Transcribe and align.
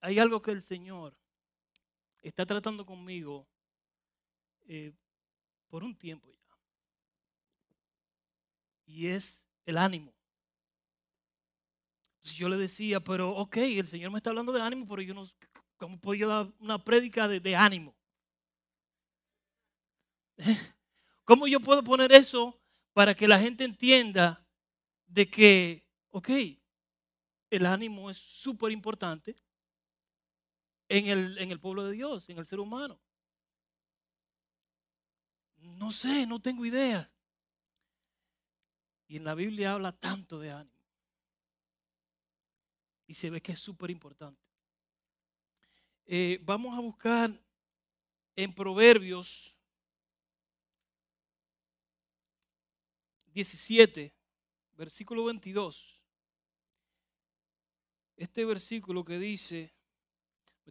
hay 0.00 0.18
algo 0.18 0.40
que 0.40 0.50
el 0.50 0.62
Señor 0.62 1.14
está 2.22 2.46
tratando 2.46 2.84
conmigo 2.84 3.46
eh, 4.66 4.92
por 5.68 5.84
un 5.84 5.94
tiempo 5.96 6.30
ya. 6.30 6.40
Y 8.86 9.06
es 9.08 9.46
el 9.64 9.78
ánimo. 9.78 10.12
yo 12.22 12.48
le 12.48 12.56
decía, 12.56 13.00
pero 13.00 13.30
ok, 13.30 13.56
el 13.58 13.86
Señor 13.86 14.10
me 14.10 14.18
está 14.18 14.30
hablando 14.30 14.52
de 14.52 14.62
ánimo, 14.62 14.86
pero 14.86 15.02
yo 15.02 15.14
no, 15.14 15.28
¿cómo 15.76 15.98
puedo 15.98 16.14
yo 16.14 16.28
dar 16.28 16.48
una 16.58 16.82
prédica 16.82 17.28
de, 17.28 17.40
de 17.40 17.56
ánimo? 17.56 17.94
¿Cómo 21.24 21.46
yo 21.46 21.60
puedo 21.60 21.84
poner 21.84 22.12
eso 22.12 22.58
para 22.92 23.14
que 23.14 23.28
la 23.28 23.38
gente 23.38 23.64
entienda 23.64 24.44
de 25.06 25.28
que, 25.28 25.86
ok, 26.10 26.30
el 27.50 27.66
ánimo 27.66 28.10
es 28.10 28.18
súper 28.18 28.72
importante 28.72 29.36
en 30.90 31.06
el, 31.06 31.38
en 31.38 31.52
el 31.52 31.60
pueblo 31.60 31.84
de 31.84 31.92
Dios, 31.92 32.28
en 32.28 32.38
el 32.38 32.44
ser 32.44 32.58
humano? 32.58 33.00
No 35.56 35.92
sé, 35.92 36.26
no 36.26 36.40
tengo 36.40 36.66
idea. 36.66 37.10
Y 39.06 39.16
en 39.16 39.24
la 39.24 39.34
Biblia 39.34 39.72
habla 39.72 39.92
tanto 39.92 40.40
de 40.40 40.50
ánimo. 40.50 40.84
Y 43.06 43.14
se 43.14 43.30
ve 43.30 43.40
que 43.40 43.52
es 43.52 43.60
súper 43.60 43.90
importante. 43.90 44.42
Eh, 46.06 46.40
vamos 46.42 46.76
a 46.76 46.80
buscar 46.80 47.30
en 48.34 48.52
Proverbios 48.52 49.56
17, 53.32 54.12
versículo 54.72 55.24
22. 55.24 56.02
Este 58.16 58.44
versículo 58.44 59.04
que 59.04 59.18
dice, 59.20 59.72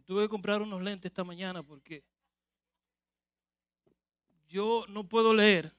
tuve 0.00 0.22
que 0.22 0.28
comprar 0.28 0.62
unos 0.62 0.82
lentes 0.82 1.10
esta 1.10 1.24
mañana 1.24 1.62
porque 1.62 2.04
yo 4.48 4.84
no 4.88 5.08
puedo 5.08 5.32
leer, 5.32 5.72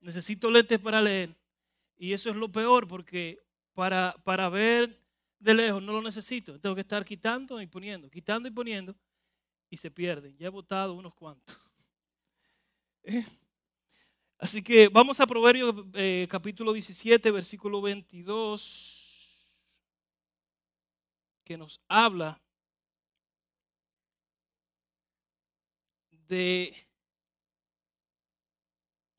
necesito 0.00 0.50
lentes 0.50 0.78
para 0.78 1.00
leer. 1.00 1.34
Y 1.96 2.12
eso 2.12 2.30
es 2.30 2.36
lo 2.36 2.50
peor 2.50 2.88
porque 2.88 3.38
para, 3.74 4.14
para 4.24 4.48
ver 4.48 4.98
de 5.38 5.54
lejos 5.54 5.82
no 5.82 5.92
lo 5.92 6.02
necesito. 6.02 6.58
Tengo 6.58 6.74
que 6.74 6.80
estar 6.80 7.04
quitando 7.04 7.60
y 7.60 7.66
poniendo, 7.66 8.10
quitando 8.10 8.48
y 8.48 8.50
poniendo 8.50 8.96
y 9.70 9.76
se 9.76 9.90
pierden. 9.90 10.36
Ya 10.38 10.46
he 10.46 10.50
botado 10.50 10.94
unos 10.94 11.14
cuantos. 11.14 11.56
¿Eh? 13.04 13.24
Así 14.38 14.62
que 14.62 14.88
vamos 14.88 15.20
a 15.20 15.26
Proverbios 15.26 15.74
eh, 15.94 16.26
capítulo 16.30 16.72
17, 16.72 17.30
versículo 17.30 17.80
22, 17.80 19.48
que 21.44 21.56
nos 21.56 21.80
habla 21.88 22.43
de 26.28 26.74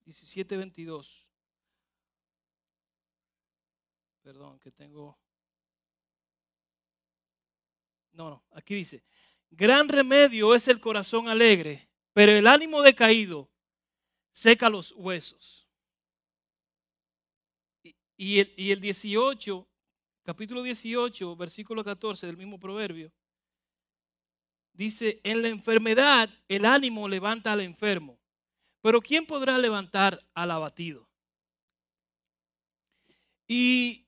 17, 0.05 0.57
22. 0.57 1.27
Perdón, 4.21 4.59
que 4.59 4.71
tengo... 4.71 5.17
No, 8.13 8.29
no, 8.29 8.43
aquí 8.51 8.75
dice, 8.75 9.03
gran 9.49 9.89
remedio 9.89 10.55
es 10.55 10.67
el 10.67 10.79
corazón 10.79 11.27
alegre, 11.27 11.89
pero 12.13 12.31
el 12.31 12.47
ánimo 12.47 12.81
decaído 12.81 13.51
seca 14.31 14.69
los 14.69 14.93
huesos. 14.93 15.67
Y 18.17 18.39
el, 18.39 18.53
y 18.55 18.71
el 18.71 18.79
18, 18.79 19.67
capítulo 20.23 20.63
18, 20.63 21.35
versículo 21.35 21.83
14 21.83 22.25
del 22.25 22.37
mismo 22.37 22.57
proverbio, 22.57 23.11
dice, 24.75 25.21
en 25.23 25.41
la 25.41 25.47
enfermedad 25.47 26.29
el 26.47 26.65
ánimo 26.65 27.07
levanta 27.07 27.51
al 27.53 27.61
enfermo, 27.61 28.19
pero 28.81 29.01
¿quién 29.01 29.25
podrá 29.25 29.57
levantar 29.57 30.19
al 30.33 30.51
abatido? 30.51 31.09
Y 33.47 34.05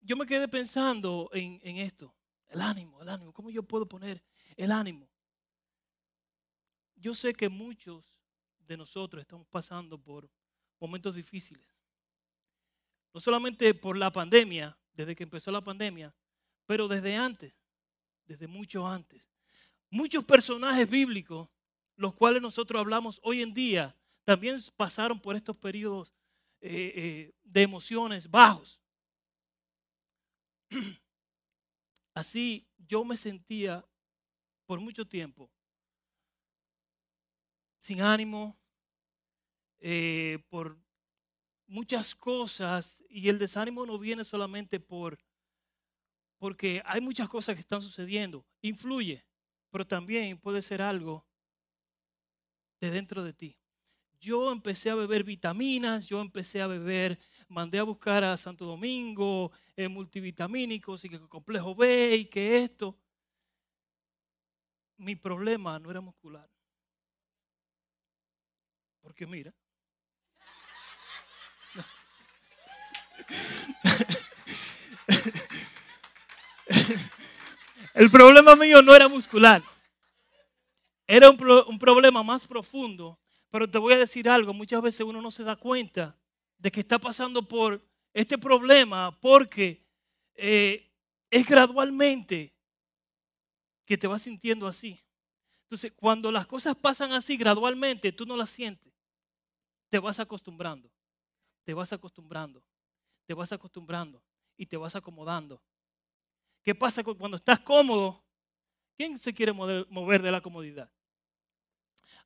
yo 0.00 0.16
me 0.16 0.26
quedé 0.26 0.48
pensando 0.48 1.30
en, 1.32 1.60
esto, 1.78 2.14
el 2.48 2.60
ánimo, 2.60 3.00
el 3.02 3.08
ánimo, 3.08 3.32
¿cómo 3.32 3.50
yo 3.50 3.62
puedo 3.62 3.86
poner 3.86 4.22
el 4.56 4.70
ánimo? 4.70 5.08
Yo 6.96 7.14
sé 7.14 7.34
que 7.34 7.48
muchos 7.48 8.04
de 8.58 8.76
nosotros 8.76 9.20
estamos 9.20 9.46
pasando 9.48 9.98
por 9.98 10.30
momentos 10.78 11.14
difíciles. 11.14 11.66
No 13.12 13.20
solamente 13.20 13.74
por 13.74 13.96
la 13.96 14.12
pandemia, 14.12 14.76
desde 14.92 15.14
que 15.14 15.24
empezó 15.24 15.50
la 15.50 15.60
pandemia, 15.62 16.14
pero 16.66 16.88
desde 16.88 17.16
antes, 17.16 17.54
desde 18.24 18.46
mucho 18.46 18.86
antes. 18.86 19.31
Muchos 19.92 20.24
personajes 20.24 20.88
bíblicos, 20.88 21.50
los 21.96 22.14
cuales 22.14 22.40
nosotros 22.40 22.80
hablamos 22.80 23.20
hoy 23.22 23.42
en 23.42 23.52
día, 23.52 23.94
también 24.24 24.56
pasaron 24.74 25.20
por 25.20 25.36
estos 25.36 25.54
periodos 25.54 26.14
eh, 26.62 26.92
eh, 26.96 27.34
de 27.42 27.62
emociones 27.62 28.30
bajos. 28.30 28.80
Así 32.14 32.66
yo 32.78 33.04
me 33.04 33.18
sentía 33.18 33.86
por 34.64 34.80
mucho 34.80 35.06
tiempo. 35.06 35.50
Sin 37.78 38.00
ánimo, 38.00 38.58
eh, 39.78 40.42
por 40.48 40.78
muchas 41.66 42.14
cosas 42.14 43.04
y 43.10 43.28
el 43.28 43.38
desánimo 43.38 43.84
no 43.84 43.98
viene 43.98 44.24
solamente 44.24 44.80
por 44.80 45.18
porque 46.38 46.80
hay 46.86 47.02
muchas 47.02 47.28
cosas 47.28 47.56
que 47.56 47.60
están 47.60 47.82
sucediendo, 47.82 48.46
influye, 48.62 49.22
pero 49.72 49.86
también 49.86 50.38
puede 50.38 50.60
ser 50.62 50.82
algo 50.82 51.26
de 52.78 52.90
dentro 52.90 53.24
de 53.24 53.32
ti. 53.32 53.56
Yo 54.20 54.52
empecé 54.52 54.90
a 54.90 54.94
beber 54.94 55.24
vitaminas, 55.24 56.06
yo 56.06 56.20
empecé 56.20 56.60
a 56.60 56.66
beber, 56.66 57.18
mandé 57.48 57.78
a 57.78 57.82
buscar 57.82 58.22
a 58.22 58.36
Santo 58.36 58.66
Domingo 58.66 59.50
eh, 59.74 59.88
multivitamínicos 59.88 61.04
y 61.04 61.08
que 61.08 61.18
complejo 61.20 61.74
B 61.74 62.16
y 62.16 62.26
que 62.26 62.62
esto. 62.62 62.96
Mi 64.98 65.16
problema 65.16 65.78
no 65.78 65.90
era 65.90 66.02
muscular. 66.02 66.48
Porque 69.00 69.26
mira, 69.26 69.52
El 77.94 78.10
problema 78.10 78.56
mío 78.56 78.82
no 78.82 78.94
era 78.94 79.08
muscular. 79.08 79.62
Era 81.06 81.30
un, 81.30 81.78
problema 81.78 82.22
más 82.22 82.46
profundo. 82.46 83.18
Pero 83.50 83.70
te 83.70 83.78
voy 83.78 83.92
a 83.92 83.98
decir 83.98 84.28
algo, 84.28 84.54
muchas 84.54 84.80
veces 84.80 85.00
uno 85.02 85.20
no 85.20 85.30
se 85.30 85.44
da 85.44 85.56
cuenta 85.56 86.16
de 86.56 86.70
que 86.70 86.80
está 86.80 86.98
pasando 86.98 87.46
por 87.46 87.84
este 88.14 88.38
problema 88.38 89.18
porque 89.20 89.84
eh, 90.34 90.90
es 91.30 91.46
gradualmente 91.46 92.54
que 93.84 93.98
te 93.98 94.06
vas 94.06 94.22
sintiendo 94.22 94.66
así. 94.66 94.98
Entonces, 95.64 95.92
cuando 95.94 96.30
las 96.30 96.46
cosas 96.46 96.76
pasan 96.76 97.12
así 97.12 97.36
gradualmente, 97.36 98.12
tú 98.12 98.24
no 98.24 98.36
las 98.36 98.50
sientes. 98.50 98.92
Te 99.90 99.98
vas 99.98 100.18
acostumbrando. 100.18 100.90
Te 101.64 101.74
vas 101.74 101.92
acostumbrando 101.92 102.62
te 103.26 103.34
vas 103.34 103.52
acostumbrando 103.52 104.22
y 104.56 104.66
te 104.66 104.76
vas 104.76 104.94
acomodando. 104.94 105.62
¿Qué 106.62 106.74
pasa 106.74 107.02
cuando 107.02 107.36
estás 107.36 107.58
cómodo? 107.60 108.22
¿Quién 108.96 109.18
se 109.18 109.34
quiere 109.34 109.52
mover 109.52 110.22
de 110.22 110.30
la 110.30 110.40
comodidad? 110.40 110.90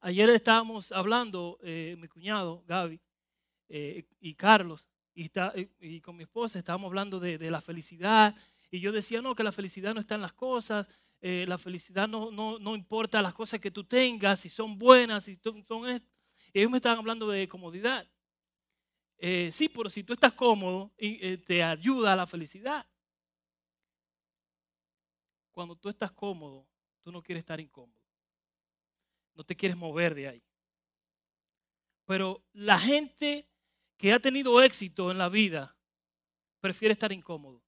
Ayer 0.01 0.29
estábamos 0.29 0.93
hablando, 0.93 1.59
eh, 1.63 1.97
mi 1.99 2.07
cuñado 2.07 2.63
Gaby 2.67 3.01
eh, 3.69 4.07
y 4.21 4.35
Carlos, 4.35 4.87
y, 5.15 5.31
con 6.01 6.17
mi 6.17 6.25
esposa 6.25 6.59
estábamos 6.59 6.89
hablando 6.89 7.19
de, 7.19 7.51
la 7.51 7.63
felicidad. 7.63 8.35
Y 8.71 8.81
yo 8.81 8.93
decía, 8.93 9.23
no, 9.23 9.35
que 9.35 9.43
la 9.43 9.53
felicidad 9.53 9.95
no 9.95 10.01
está 10.01 10.17
en 10.17 10.23
las 10.23 10.35
cosas, 10.35 10.87
eh, 11.23 11.47
la 11.49 11.57
felicidad 11.57 12.07
no, 12.07 12.31
no, 12.31 12.59
no, 12.59 12.77
importa 12.77 13.23
las 13.23 13.33
cosas 13.33 13.59
que 13.59 13.71
tú 13.71 13.85
tengas, 13.85 14.41
si 14.41 14.51
son 14.51 14.79
buenas, 14.79 15.25
si 15.25 15.37
son 15.37 15.89
esto. 15.89 16.13
Y 16.53 16.59
ellos 16.59 16.71
me 16.71 16.77
estaban 16.77 16.99
hablando 16.99 17.27
de 17.29 17.49
comodidad. 17.49 18.07
Sí, 19.51 19.71
pero 19.71 19.89
si 19.89 20.05
tú 20.05 20.13
estás 20.13 20.35
cómodo, 20.35 20.93
te 21.47 21.63
ayuda 21.63 22.13
a 22.13 22.17
la 22.17 22.27
felicidad. 22.27 22.87
Cuando 25.57 25.75
tú 25.75 25.89
estás 25.89 26.13
cómodo, 26.13 26.69
tú 27.01 27.11
no 27.11 27.23
quieres 27.23 27.41
estar 27.41 27.59
incómodo. 27.59 27.99
No 29.33 29.43
te 29.43 29.57
quieres 29.57 29.75
mover 29.79 30.15
de 30.15 30.29
ahí. 30.29 30.43
Pero 32.05 32.45
la 32.53 32.79
gente 32.79 33.49
que 33.97 34.13
ha 34.13 34.21
tenido 34.21 34.63
éxito 34.63 35.11
en 35.11 35.17
la 35.17 35.31
vida 35.31 35.75
prefiere 36.61 36.93
estar 36.93 37.11
incómodo. 37.11 37.63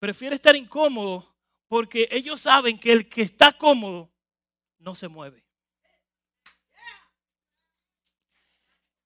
Prefiere 0.00 0.34
estar 0.34 0.56
incómodo 0.56 1.32
porque 1.68 2.08
ellos 2.10 2.40
saben 2.40 2.76
que 2.76 2.90
el 2.90 3.08
que 3.08 3.22
está 3.22 3.56
cómodo 3.56 4.10
no 4.80 4.96
se 4.96 5.06
mueve. 5.06 5.44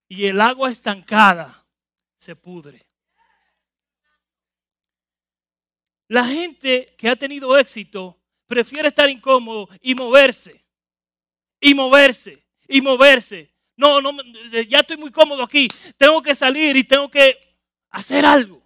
y 0.08 0.24
el 0.24 0.40
agua 0.40 0.70
estancada 0.70 1.66
se 2.16 2.34
pudre. 2.34 2.86
La 6.14 6.24
gente 6.24 6.94
que 6.96 7.08
ha 7.08 7.16
tenido 7.16 7.58
éxito 7.58 8.16
prefiere 8.46 8.86
estar 8.86 9.10
incómodo 9.10 9.68
y 9.80 9.96
moverse. 9.96 10.64
Y 11.60 11.74
moverse. 11.74 12.46
Y 12.68 12.80
moverse. 12.80 13.52
No, 13.76 14.00
no, 14.00 14.12
ya 14.68 14.78
estoy 14.78 14.96
muy 14.96 15.10
cómodo 15.10 15.42
aquí. 15.42 15.66
Tengo 15.96 16.22
que 16.22 16.36
salir 16.36 16.76
y 16.76 16.84
tengo 16.84 17.10
que 17.10 17.36
hacer 17.90 18.24
algo. 18.24 18.64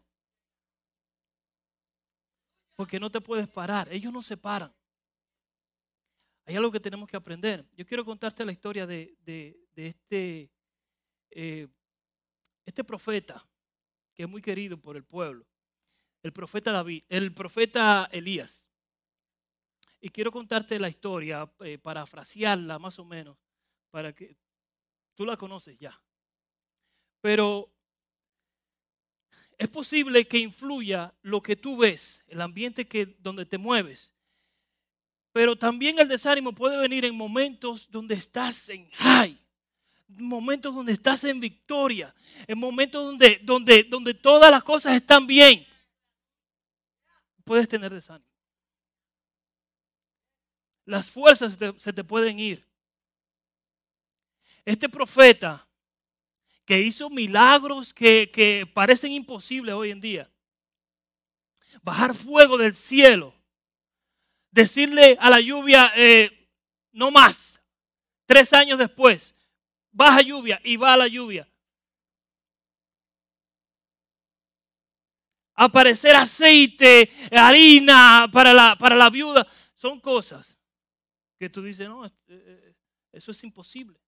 Porque 2.77 3.01
no 3.01 3.09
te 3.09 3.23
puedes 3.23 3.49
parar. 3.49 3.91
Ellos 3.91 4.13
no 4.13 4.21
se 4.21 4.37
paran. 4.37 4.71
Hay 6.45 6.55
algo 6.55 6.71
que 6.71 6.81
tenemos 6.81 7.09
que 7.09 7.17
aprender. 7.17 7.65
Yo 7.79 7.87
quiero 7.87 8.05
contarte 8.05 8.45
la 8.45 8.53
historia 8.53 8.87
de, 8.87 9.17
este, 9.75 10.51
eh, 11.31 11.67
este 12.67 12.85
profeta 12.85 13.43
que 14.13 14.25
es 14.25 14.29
muy 14.29 14.43
querido 14.43 14.77
por 14.77 14.99
el 14.99 15.05
pueblo. 15.05 15.47
El 16.29 16.35
profeta 16.35 16.73
David, 16.73 17.05
el 17.09 17.33
profeta 17.33 18.07
Elías. 18.13 18.69
Y 19.99 20.11
quiero 20.11 20.31
contarte 20.31 20.79
la 20.79 20.91
historia, 20.91 21.51
eh, 21.61 21.79
parafrasearla 21.79 22.79
más 22.79 22.99
o 22.99 23.05
menos, 23.07 23.39
para 23.91 24.13
que 24.13 24.37
tú 25.15 25.25
la 25.25 25.39
conoces 25.39 25.79
ya. 25.79 25.99
Pero 27.23 27.73
es 29.57 29.69
posible 29.69 30.29
que 30.29 30.37
influya 30.37 31.15
lo 31.23 31.43
que 31.43 31.57
tú 31.57 31.79
ves, 31.79 32.23
el 32.27 32.43
ambiente 32.43 32.87
que, 32.87 33.07
donde 33.21 33.47
te 33.47 33.57
mueves, 33.57 34.13
pero 35.33 35.57
también 35.57 35.99
el 35.99 36.09
desánimo 36.09 36.53
puede 36.53 36.77
venir 36.77 37.07
en 37.07 37.17
momentos 37.17 37.91
donde 37.91 38.17
estás 38.17 38.69
en 38.69 38.91
high, 38.91 39.41
momentos 40.09 40.75
donde 40.75 40.93
estás 40.93 41.25
en 41.25 41.41
victoria, 41.41 42.15
en 42.47 42.59
momentos 42.59 43.03
donde, 43.03 43.41
donde, 43.43 43.85
donde 43.85 44.13
todas 44.13 44.51
las 44.51 44.63
cosas 44.63 44.95
están 44.95 45.27
bien. 45.27 45.67
Puedes 47.49 47.67
tener 47.67 47.91
desánimo. 47.91 48.31
Las 50.85 51.11
fuerzas 51.11 51.57
se 51.79 51.93
te, 51.95 52.05
pueden 52.05 52.39
ir. 52.39 52.63
Este 54.67 54.87
profeta 54.87 55.67
que 56.67 56.79
hizo 56.79 57.09
milagros 57.09 57.95
que, 57.95 58.31
que 58.31 58.71
parecen 58.75 59.13
imposibles 59.13 59.75
hoy 59.75 59.93
en 59.93 60.01
día, 60.03 60.31
bajar 61.81 62.15
fuego 62.15 62.59
del 62.59 62.75
cielo, 62.75 63.35
decirle 64.51 65.17
a 65.19 65.31
la 65.31 65.41
lluvia, 65.41 65.91
eh, 65.97 66.51
no 66.93 67.11
más. 67.11 67.63
Tres 68.27 68.53
años 68.53 68.79
después, 68.79 69.35
baja 69.91 70.21
lluvia 70.21 70.61
y 70.63 70.77
va 70.77 70.93
a 70.93 70.99
la 70.99 71.09
lluvia. 71.09 71.49
Aparecer 75.61 76.15
aceite, 76.15 77.11
harina 77.33 78.29
para 78.33 78.53
la, 78.53 78.77
para 78.79 78.95
la 78.95 79.11
viuda. 79.11 79.45
Son 79.75 80.01
cosas 80.01 80.57
que 81.37 81.51
tú 81.51 81.63
dices, 81.63 81.89
no, 81.89 82.07
eh, 82.07 82.13
eh, 82.29 82.75
eso 83.11 83.33
es 83.33 83.43
imposible. 83.43 83.99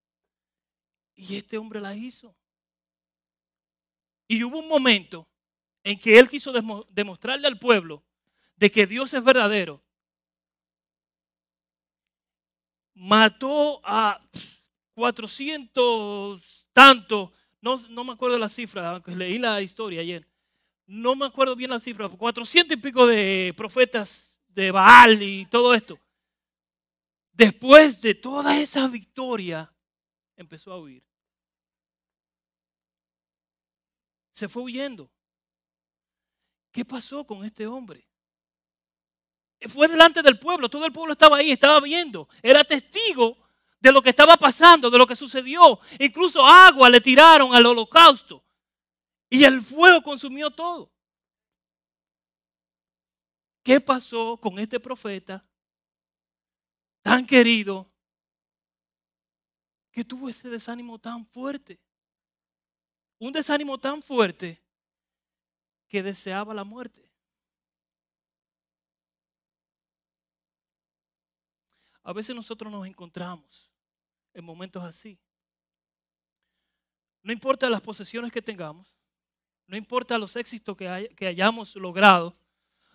Y 1.16 1.36
este 1.36 1.58
hombre 1.58 1.80
la 1.80 1.94
hizo. 1.94 2.36
Y 4.28 4.44
hubo 4.44 4.60
un 4.60 4.68
momento 4.68 5.28
en 5.82 5.98
que 5.98 6.18
él 6.18 6.28
quiso 6.28 6.52
demostrarle 6.90 7.48
al 7.48 7.58
pueblo 7.58 8.04
de 8.54 8.70
que 8.70 8.86
Dios 8.86 9.12
es 9.12 9.24
verdadero 9.24 9.82
mató 13.00 13.80
a 13.82 14.20
400 14.92 16.68
tanto, 16.72 17.32
no, 17.62 17.78
no 17.88 18.04
me 18.04 18.12
acuerdo 18.12 18.38
la 18.38 18.48
cifra, 18.48 18.90
aunque 18.90 19.16
leí 19.16 19.38
la 19.38 19.60
historia 19.62 20.02
ayer, 20.02 20.26
no 20.90 21.14
me 21.14 21.26
acuerdo 21.26 21.54
bien 21.54 21.70
la 21.70 21.78
cifra, 21.78 22.08
400 22.08 22.76
y 22.76 22.80
pico 22.80 23.06
de 23.06 23.54
profetas 23.56 24.40
de 24.48 24.72
Baal 24.72 25.22
y 25.22 25.46
todo 25.46 25.72
esto. 25.72 25.96
Después 27.32 28.02
de 28.02 28.16
toda 28.16 28.58
esa 28.58 28.88
victoria, 28.88 29.72
empezó 30.36 30.72
a 30.72 30.80
huir. 30.80 31.00
Se 34.32 34.48
fue 34.48 34.64
huyendo. 34.64 35.08
¿Qué 36.72 36.84
pasó 36.84 37.24
con 37.24 37.44
este 37.44 37.66
hombre? 37.66 38.04
fue 39.68 39.86
delante 39.86 40.22
del 40.22 40.38
pueblo, 40.38 40.70
todo 40.70 40.86
el 40.86 40.92
pueblo 40.92 41.12
estaba 41.12 41.36
ahí, 41.36 41.50
estaba 41.50 41.80
viendo, 41.80 42.28
era 42.42 42.64
testigo 42.64 43.36
de 43.78 43.92
lo 43.92 44.00
que 44.00 44.08
estaba 44.08 44.36
pasando, 44.38 44.90
de 44.90 44.96
lo 44.98 45.06
que 45.06 45.14
sucedió. 45.14 45.78
Incluso 45.98 46.44
agua 46.44 46.88
le 46.88 47.00
tiraron 47.00 47.54
al 47.54 47.66
holocausto 47.66 48.42
y 49.30 49.44
el 49.44 49.62
fuego 49.62 50.02
consumió 50.02 50.50
todo. 50.50 50.92
¿Qué 53.62 53.80
pasó 53.80 54.36
con 54.38 54.58
este 54.58 54.80
profeta 54.80 55.46
tan 57.02 57.24
querido 57.24 57.88
que 59.92 60.04
tuvo 60.04 60.28
ese 60.28 60.48
desánimo 60.48 60.98
tan 60.98 61.24
fuerte? 61.24 61.80
Un 63.18 63.32
desánimo 63.32 63.78
tan 63.78 64.02
fuerte 64.02 64.60
que 65.86 66.02
deseaba 66.02 66.52
la 66.52 66.64
muerte. 66.64 67.08
A 72.02 72.12
veces 72.12 72.34
nosotros 72.34 72.72
nos 72.72 72.86
encontramos 72.86 73.70
en 74.32 74.44
momentos 74.44 74.82
así. 74.82 75.20
No 77.22 77.32
importa 77.32 77.68
las 77.68 77.82
posesiones 77.82 78.32
que 78.32 78.40
tengamos, 78.40 78.99
no 79.70 79.76
importa 79.76 80.18
los 80.18 80.34
éxitos 80.34 80.76
que, 80.76 80.88
hayamos 81.24 81.76
logrado, 81.76 82.36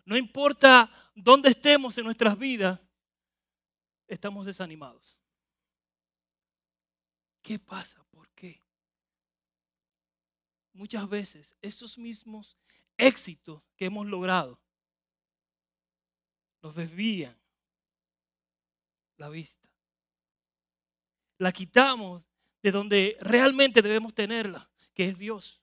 no 0.04 0.18
importa 0.18 0.92
dónde 1.16 1.48
estemos 1.48 1.98
en 1.98 2.04
nuestras 2.04 2.38
vidas, 2.38 2.82
estamos 4.10 4.46
desanimados. 4.46 5.18
¿Qué 7.42 7.58
pasa? 7.58 8.04
¿Por 8.12 8.28
qué? 8.32 8.62
Muchas 10.74 11.08
veces 11.08 11.56
esos 11.62 11.98
mismos 11.98 12.58
éxitos 12.98 13.64
que 13.78 13.86
hemos 13.86 14.06
logrado 14.06 14.60
nos 16.62 16.76
desvían 16.76 17.40
la 19.16 19.30
vista. 19.30 19.72
La 21.38 21.54
quitamos 21.54 22.22
de 22.62 22.72
donde 22.74 23.18
realmente 23.22 23.82
debemos 23.82 24.14
tenerla, 24.14 24.70
que 24.94 25.08
es 25.08 25.18
Dios. 25.18 25.62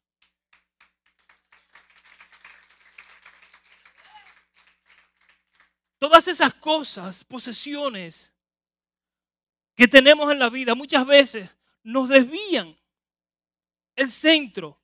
Todas 6.03 6.27
esas 6.27 6.53
cosas, 6.55 7.23
posesiones 7.23 8.33
que 9.77 9.87
tenemos 9.87 10.33
en 10.33 10.41
la 10.41 10.51
vida, 10.51 10.75
muchas 10.75 11.07
veces 11.07 11.49
nos 11.85 12.09
desvían 12.09 12.77
el 13.95 14.11
centro. 14.11 14.81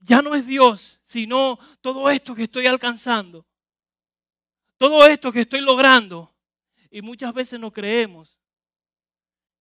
Ya 0.00 0.22
no 0.22 0.34
es 0.34 0.46
Dios, 0.46 1.02
sino 1.04 1.58
todo 1.82 2.08
esto 2.08 2.34
que 2.34 2.44
estoy 2.44 2.66
alcanzando 2.66 3.44
todo 4.78 5.04
esto 5.06 5.30
que 5.32 5.40
estoy 5.40 5.60
logrando. 5.60 6.32
Y 6.90 7.02
muchas 7.02 7.34
veces 7.34 7.60
no 7.60 7.70
creemos 7.70 8.38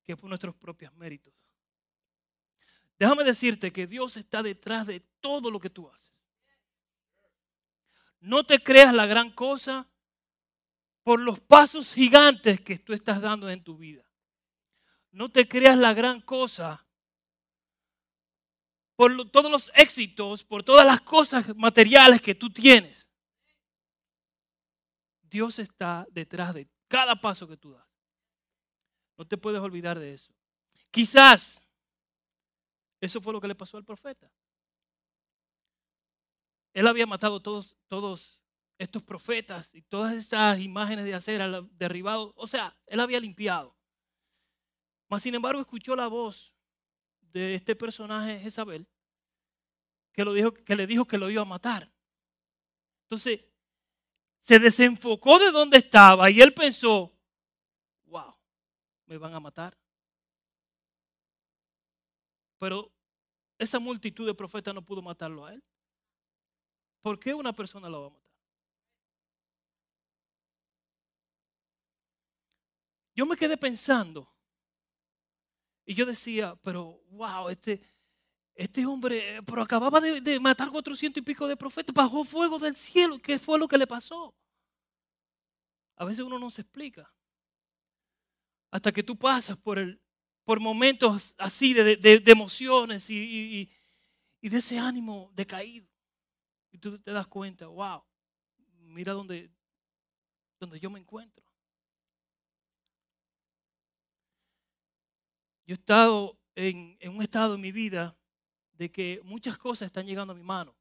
que 0.03 0.15
por 0.15 0.29
nuestros 0.29 0.55
propios 0.55 0.93
méritos. 0.93 1.33
Déjame 2.97 3.25
decirte 3.25 3.73
que 3.73 3.85
Dios 3.85 4.15
está 4.15 4.41
detrás 4.41 4.87
de 4.87 5.01
todo 5.19 5.51
lo 5.51 5.59
que 5.59 5.69
tú 5.69 5.89
haces. 5.89 6.16
No 8.19 8.45
te 8.45 8.61
creas 8.61 8.93
la 8.93 9.05
gran 9.05 9.31
cosa 9.31 9.87
por 11.03 11.19
los 11.19 11.39
pasos 11.39 11.93
gigantes 11.93 12.59
que 12.61 12.79
tú 12.79 12.93
estás 12.93 13.21
dando 13.21 13.49
en 13.49 13.63
tu 13.63 13.77
vida. 13.77 14.03
No 15.11 15.29
te 15.29 15.47
creas 15.47 15.77
la 15.77 15.93
gran 15.93 16.21
cosa 16.21 16.85
por 18.95 19.29
todos 19.29 19.51
los 19.51 19.71
éxitos, 19.75 20.43
por 20.43 20.63
todas 20.63 20.85
las 20.85 21.01
cosas 21.01 21.55
materiales 21.55 22.21
que 22.21 22.35
tú 22.35 22.49
tienes. 22.49 23.07
Dios 25.21 25.59
está 25.59 26.05
detrás 26.09 26.53
de 26.53 26.67
cada 26.87 27.15
paso 27.15 27.47
que 27.47 27.57
tú 27.57 27.71
das. 27.71 27.87
No 29.17 29.25
te 29.25 29.37
puedes 29.37 29.61
olvidar 29.61 29.99
de 29.99 30.13
eso. 30.13 30.33
Quizás 30.91 31.61
eso 32.99 33.21
fue 33.21 33.33
lo 33.33 33.41
que 33.41 33.47
le 33.47 33.55
pasó 33.55 33.77
al 33.77 33.85
profeta. 33.85 34.31
Él 36.77 36.85
había 36.85 37.07
matado 37.07 37.41
todos, 37.41 37.75
todos 37.87 38.39
estos 38.77 39.01
profetas 39.01 39.73
y 39.73 39.81
todas 39.81 40.13
estas 40.13 40.59
imágenes 40.59 41.05
de 41.05 41.15
acera 41.15 41.63
derribado. 41.71 42.33
O 42.35 42.45
sea, 42.45 42.77
él 42.85 42.99
había 42.99 43.19
limpiado. 43.19 43.75
Mas 45.09 45.23
sin 45.23 45.33
embargo 45.33 45.59
escuchó 45.59 45.95
la 45.95 46.05
voz 46.05 46.53
de 47.19 47.55
este 47.55 47.75
personaje 47.75 48.39
Jezabel 48.39 48.87
que, 50.13 50.23
dijo, 50.23 50.53
que 50.53 50.75
le 50.75 50.85
dijo 50.85 51.05
que 51.05 51.17
lo 51.17 51.31
iba 51.31 51.41
a 51.41 51.45
matar. 51.45 51.91
Entonces, 53.05 53.43
se 54.39 54.59
desenfocó 54.59 55.39
de 55.39 55.49
donde 55.49 55.79
estaba 55.79 56.29
y 56.29 56.41
él 56.41 56.53
pensó, 56.53 57.11
wow, 58.05 58.35
me 59.07 59.17
van 59.17 59.33
a 59.33 59.39
matar. 59.39 59.75
Pero 62.59 62.93
esa 63.57 63.79
multitud 63.79 64.27
de 64.27 64.35
profetas 64.35 64.75
no 64.75 64.85
pudo 64.85 65.01
matarlo 65.01 65.43
a 65.43 65.55
él. 65.55 65.63
¿Por 67.07 67.17
qué 67.17 67.33
una 67.33 67.53
persona 67.53 67.89
la 67.89 67.99
va 67.99 68.07
a 68.07 68.09
matar? 68.09 68.29
Yo 73.15 73.25
me 73.25 73.37
quedé 73.37 73.55
pensando 73.55 74.27
y 75.85 75.93
yo 75.93 76.05
decía, 76.05 76.59
pero 76.61 77.01
wow, 77.11 77.47
este, 77.47 77.79
este 78.55 78.85
hombre, 78.85 79.41
pero 79.43 79.61
acababa 79.61 80.01
de, 80.01 80.37
matar 80.41 80.69
400 80.69 81.21
y 81.21 81.23
pico 81.23 81.47
de 81.47 81.55
profetas, 81.55 81.95
bajó 81.95 82.25
fuego 82.25 82.59
del 82.59 82.75
cielo, 82.75 83.19
¿qué 83.19 83.39
fue 83.39 83.57
lo 83.57 83.69
que 83.69 83.77
le 83.77 83.87
pasó? 83.87 84.35
A 85.95 86.03
veces 86.03 86.25
uno 86.25 86.37
no 86.37 86.51
se 86.51 86.63
explica. 86.63 87.09
Hasta 88.69 88.91
que 88.91 89.01
tú 89.01 89.15
pasas 89.17 89.57
por, 89.57 89.79
el, 89.79 90.01
por 90.43 90.59
momentos 90.59 91.35
así 91.37 91.73
de, 91.73 92.21
emociones 92.25 93.09
y, 93.09 93.15
y, 93.17 93.71
y, 94.41 94.49
de 94.49 94.57
ese 94.57 94.77
ánimo 94.77 95.31
decaído. 95.33 95.96
Tú 96.79 96.99
te 96.99 97.11
das 97.11 97.27
cuenta, 97.27 97.67
wow, 97.67 98.03
mira 98.79 99.13
donde, 99.13 99.49
donde 100.59 100.79
yo 100.79 100.89
me 100.89 100.99
encuentro. 100.99 101.45
Yo 105.65 105.73
he 105.73 105.77
estado 105.77 106.39
en, 106.55 106.97
en 106.99 107.15
un 107.15 107.21
estado 107.21 107.55
en 107.55 107.61
mi 107.61 107.71
vida 107.71 108.17
de 108.73 108.91
que 108.91 109.19
muchas 109.23 109.57
cosas 109.57 109.87
están 109.87 110.05
llegando 110.05 110.33
a 110.33 110.35
mi 110.35 110.43
mano. 110.43 110.75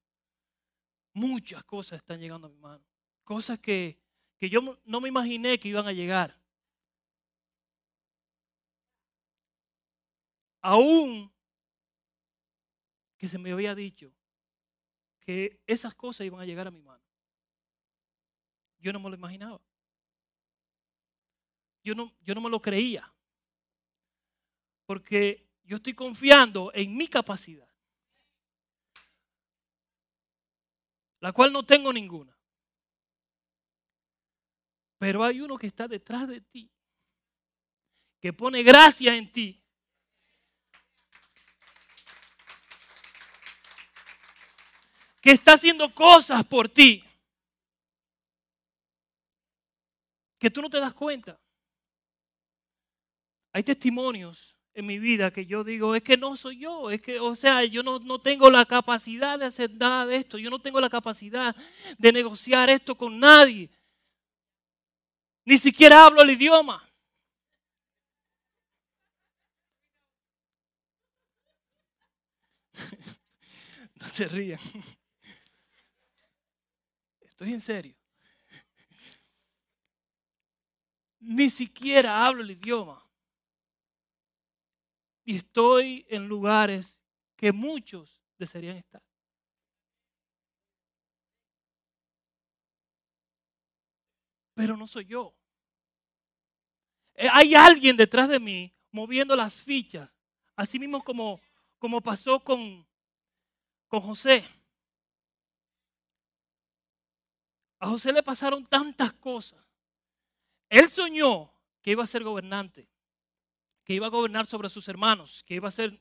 Muchas 1.12 1.64
cosas 1.64 1.98
están 1.98 2.20
llegando 2.20 2.46
a 2.46 2.50
mi 2.50 2.58
mano. 2.58 2.84
Cosas 3.24 3.58
que, 3.58 3.98
que 4.38 4.48
yo 4.50 4.60
no 4.84 5.00
me 5.00 5.08
imaginé 5.08 5.58
que 5.58 5.68
iban 5.68 5.86
a 5.86 5.92
llegar. 5.92 6.38
Aún 10.60 11.32
que 13.16 13.28
se 13.28 13.38
me 13.38 13.52
había 13.52 13.74
dicho 13.74 14.12
que 15.26 15.61
esas 15.66 15.92
cosas 15.92 16.25
iban 16.25 16.40
a 16.40 16.45
llegar 16.45 16.68
a 16.68 16.71
mi 16.71 16.80
mano. 16.80 17.02
Yo 18.78 18.92
no 18.92 19.00
me 19.00 19.11
lo 19.11 19.16
imaginaba. 19.16 19.61
Yo 21.83 21.97
no, 21.97 22.14
yo 22.21 22.33
no 22.33 22.40
me 22.40 22.49
lo 22.49 22.62
creía. 22.62 23.12
Porque 24.87 25.50
yo 25.64 25.78
estoy 25.78 25.95
confiando 25.95 26.71
en 26.73 26.97
mi 26.97 27.09
capacidad. 27.09 27.68
La 31.18 31.33
cual 31.33 31.52
no 31.52 31.66
tengo 31.66 31.92
ninguna. 31.92 32.38
Pero 34.99 35.25
hay 35.25 35.40
uno 35.40 35.56
que 35.56 35.66
está 35.66 35.88
detrás 35.88 36.28
de 36.28 36.40
ti, 36.40 36.71
que 38.21 38.33
pone 38.33 38.62
gracia 38.62 39.16
en 39.16 39.30
ti. 39.33 39.65
Que 45.26 45.33
está 45.33 45.54
haciendo 45.54 45.92
cosas 45.92 46.47
por 46.47 46.68
ti. 46.68 47.02
Que 50.38 50.49
tú 50.49 50.62
no 50.62 50.71
te 50.71 50.78
das 50.78 50.95
cuenta. 50.95 51.37
Hay 53.52 53.64
testimonios 53.64 54.56
en 54.73 54.87
mi 54.87 55.00
vida 55.00 55.33
que 55.33 55.45
yo 55.45 55.64
digo, 55.64 55.97
es 55.97 56.04
que 56.04 56.16
no 56.16 56.37
soy 56.37 56.61
yo, 56.61 56.92
es 56.92 57.02
que, 57.02 57.18
o 57.18 57.35
sea, 57.35 57.64
yo 57.64 57.83
no, 57.83 57.99
no, 57.99 58.21
tengo 58.21 58.49
la 58.52 58.66
capacidad 58.66 59.37
de 59.37 59.47
hacer 59.47 59.73
nada 59.73 60.06
de 60.06 60.14
esto, 60.18 60.38
yo 60.38 60.49
no 60.49 60.61
tengo 60.61 60.80
la 60.80 60.90
capacidad 60.90 61.56
de 61.99 62.12
negociar 62.12 62.71
esto 62.71 62.97
con 62.97 63.18
nadie. 63.18 63.68
Ni 65.45 65.59
siquiera 65.59 66.06
hablo 66.06 66.23
el 66.23 66.30
idioma. 66.30 66.88
No 73.99 74.09
se 74.09 74.28
rían. 74.28 74.61
Estoy 77.37 77.52
en 77.52 77.61
serio. 77.61 77.95
Ni 81.21 81.50
siquiera 81.50 82.25
hablo 82.25 82.43
el 82.43 82.52
idioma. 82.52 83.07
Y 85.23 85.37
estoy 85.37 86.07
en 86.09 86.28
lugares 86.28 86.99
que 87.37 87.52
muchos 87.52 88.23
desearían 88.38 88.78
estar. 88.78 89.02
Pero 94.55 94.78
no 94.78 94.87
soy 94.87 95.05
yo. 95.05 95.37
Eh, 97.16 97.28
hay 97.31 97.55
alguien 97.55 97.99
detrás 97.99 98.31
de 98.31 98.40
mí 98.40 98.75
moviendo 98.90 99.37
las 99.37 99.59
fichas, 99.59 100.11
así 100.55 100.78
mismo 100.78 101.05
como, 101.05 101.38
como 101.78 102.00
pasó 102.00 102.40
con, 102.43 102.87
con 103.88 104.00
José. 104.00 104.43
A 107.78 107.88
José 107.88 108.12
le 108.12 108.23
pasaron 108.23 108.64
tantas 108.66 109.12
cosas. 109.12 109.64
Él 110.68 110.90
soñó 110.90 111.52
que 111.83 111.92
iba 111.92 112.02
a 112.02 112.06
ser 112.09 112.25
gobernante, 112.25 112.88
que 113.85 113.95
iba 113.95 114.06
a 114.06 114.11
gobernar 114.11 114.47
sobre 114.47 114.71
sus 114.71 114.88
hermanos, 114.88 115.45
que 115.47 115.54
iba 115.54 115.68
a 115.68 115.73
ser... 115.73 116.00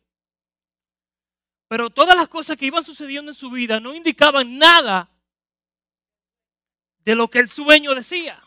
Pero 1.68 1.90
todas 1.90 2.16
las 2.16 2.28
cosas 2.28 2.58
que 2.58 2.66
iban 2.66 2.84
sucediendo 2.84 3.32
en 3.32 3.36
su 3.36 3.50
vida 3.50 3.80
no 3.80 3.94
indicaban 3.94 4.58
nada 4.58 5.10
de 7.00 7.16
lo 7.16 7.30
que 7.30 7.40
el 7.40 7.50
sueño 7.50 7.94
decía. 7.94 8.42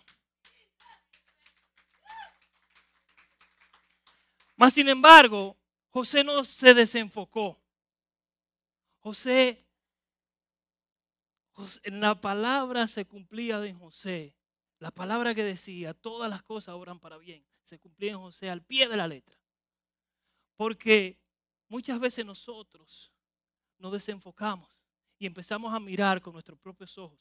Mas, 4.57 4.75
sin 4.75 4.89
embargo, 4.89 5.57
José 5.91 6.25
no 6.25 6.43
se 6.43 6.75
desenfocó. 6.75 7.61
José, 8.99 9.65
la 11.85 12.21
palabra 12.21 12.89
se 12.89 13.07
cumplía 13.07 13.59
de 13.61 13.73
José. 13.75 14.37
La 14.79 14.91
palabra 14.91 15.35
que 15.35 15.43
decía, 15.43 15.95
todas 15.95 16.31
las 16.31 16.43
cosas 16.43 16.75
obran 16.75 17.01
para 17.01 17.19
bien, 17.19 17.45
se 17.65 17.79
cumplía 17.79 18.13
en 18.13 18.19
José 18.19 18.49
al 18.49 18.65
pie 18.65 18.89
de 18.89 18.97
la 18.97 19.09
letra. 19.09 19.39
Porque 20.57 21.21
muchas 21.69 21.99
veces 21.99 22.25
nosotros 22.25 23.13
nos 23.79 23.93
desenfocamos 23.93 24.71
y 25.19 25.27
empezamos 25.27 25.75
a 25.75 25.81
mirar 25.81 26.21
con 26.21 26.33
nuestros 26.33 26.59
propios 26.59 26.97
ojos. 26.99 27.19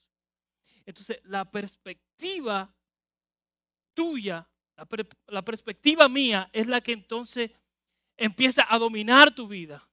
Entonces, 0.86 1.20
la 1.24 1.50
perspectiva 1.50 2.74
tuya 3.94 4.48
la, 5.28 5.42
perspectiva 5.42 6.08
mía 6.08 6.50
es 6.54 6.68
la 6.68 6.82
que 6.82 6.92
entonces 6.92 7.52
empieza 8.16 8.66
a 8.70 8.78
dominar 8.78 9.34
tu 9.34 9.48
vida 9.48 9.90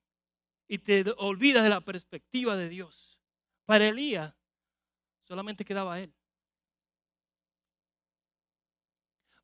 y 0.69 0.79
te 0.79 1.05
olvidas 1.17 1.63
de 1.63 1.71
la 1.71 1.81
perspectiva 1.81 2.57
de 2.57 2.69
Dios. 2.69 3.14
Para 3.65 3.89
Elías 3.89 4.35
solamente 5.23 5.65
quedaba 5.65 6.01
él. 6.01 6.13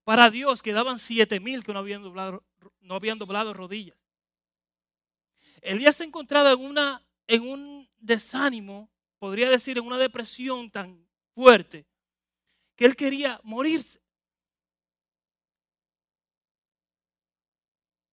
Para 0.05 0.31
Dios 0.31 0.63
quedaban 0.63 0.99
siete 0.99 1.41
mil 1.41 1.63
que 1.63 1.73
no 1.73 1.79
habían 1.79 2.03
doblado, 2.03 3.55
rodillas. 3.55 3.97
Elías 5.63 5.97
se 5.97 6.05
encontraba 6.05 6.53
en, 6.53 6.61
una, 6.61 7.07
en 7.27 7.43
un 7.43 7.89
desánimo, 7.99 8.91
podría 9.19 9.49
decir, 9.49 9.79
en 9.79 9.85
una 9.85 9.99
depresión 9.99 10.71
tan 10.71 11.07
fuerte, 11.35 11.87
que 12.77 12.87
él 12.87 12.97
quería 12.97 13.41
morirse. 13.45 14.01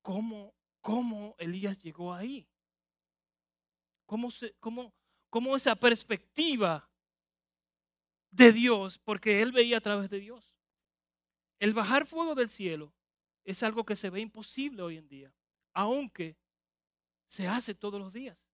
¿Cómo, 0.02 0.54
cómo 0.82 1.36
Elías 1.38 1.82
llegó 1.82 2.14
ahí? 2.14 2.48
¿Cómo, 4.06 4.30
se, 4.30 4.54
cómo, 4.60 4.94
cómo 5.30 5.56
esa 5.56 5.76
perspectiva 5.76 6.90
de 8.32 8.52
Dios, 8.52 8.98
porque 9.00 9.42
él 9.42 9.52
veía 9.52 9.78
a 9.78 9.82
través 9.82 10.10
de 10.10 10.20
Dios. 10.20 10.52
El 11.60 11.74
bajar 11.74 12.06
fuego 12.06 12.36
del 12.36 12.50
cielo 12.50 12.94
es 13.44 13.64
algo 13.64 13.86
que 13.86 13.96
se 13.96 14.10
ve 14.10 14.20
imposible 14.20 14.82
hoy 14.82 14.98
en 14.98 15.08
día, 15.08 15.34
aunque 15.74 16.38
se 17.28 17.48
hace 17.48 17.74
todos 17.74 18.00
los 18.00 18.14
días. 18.14 18.48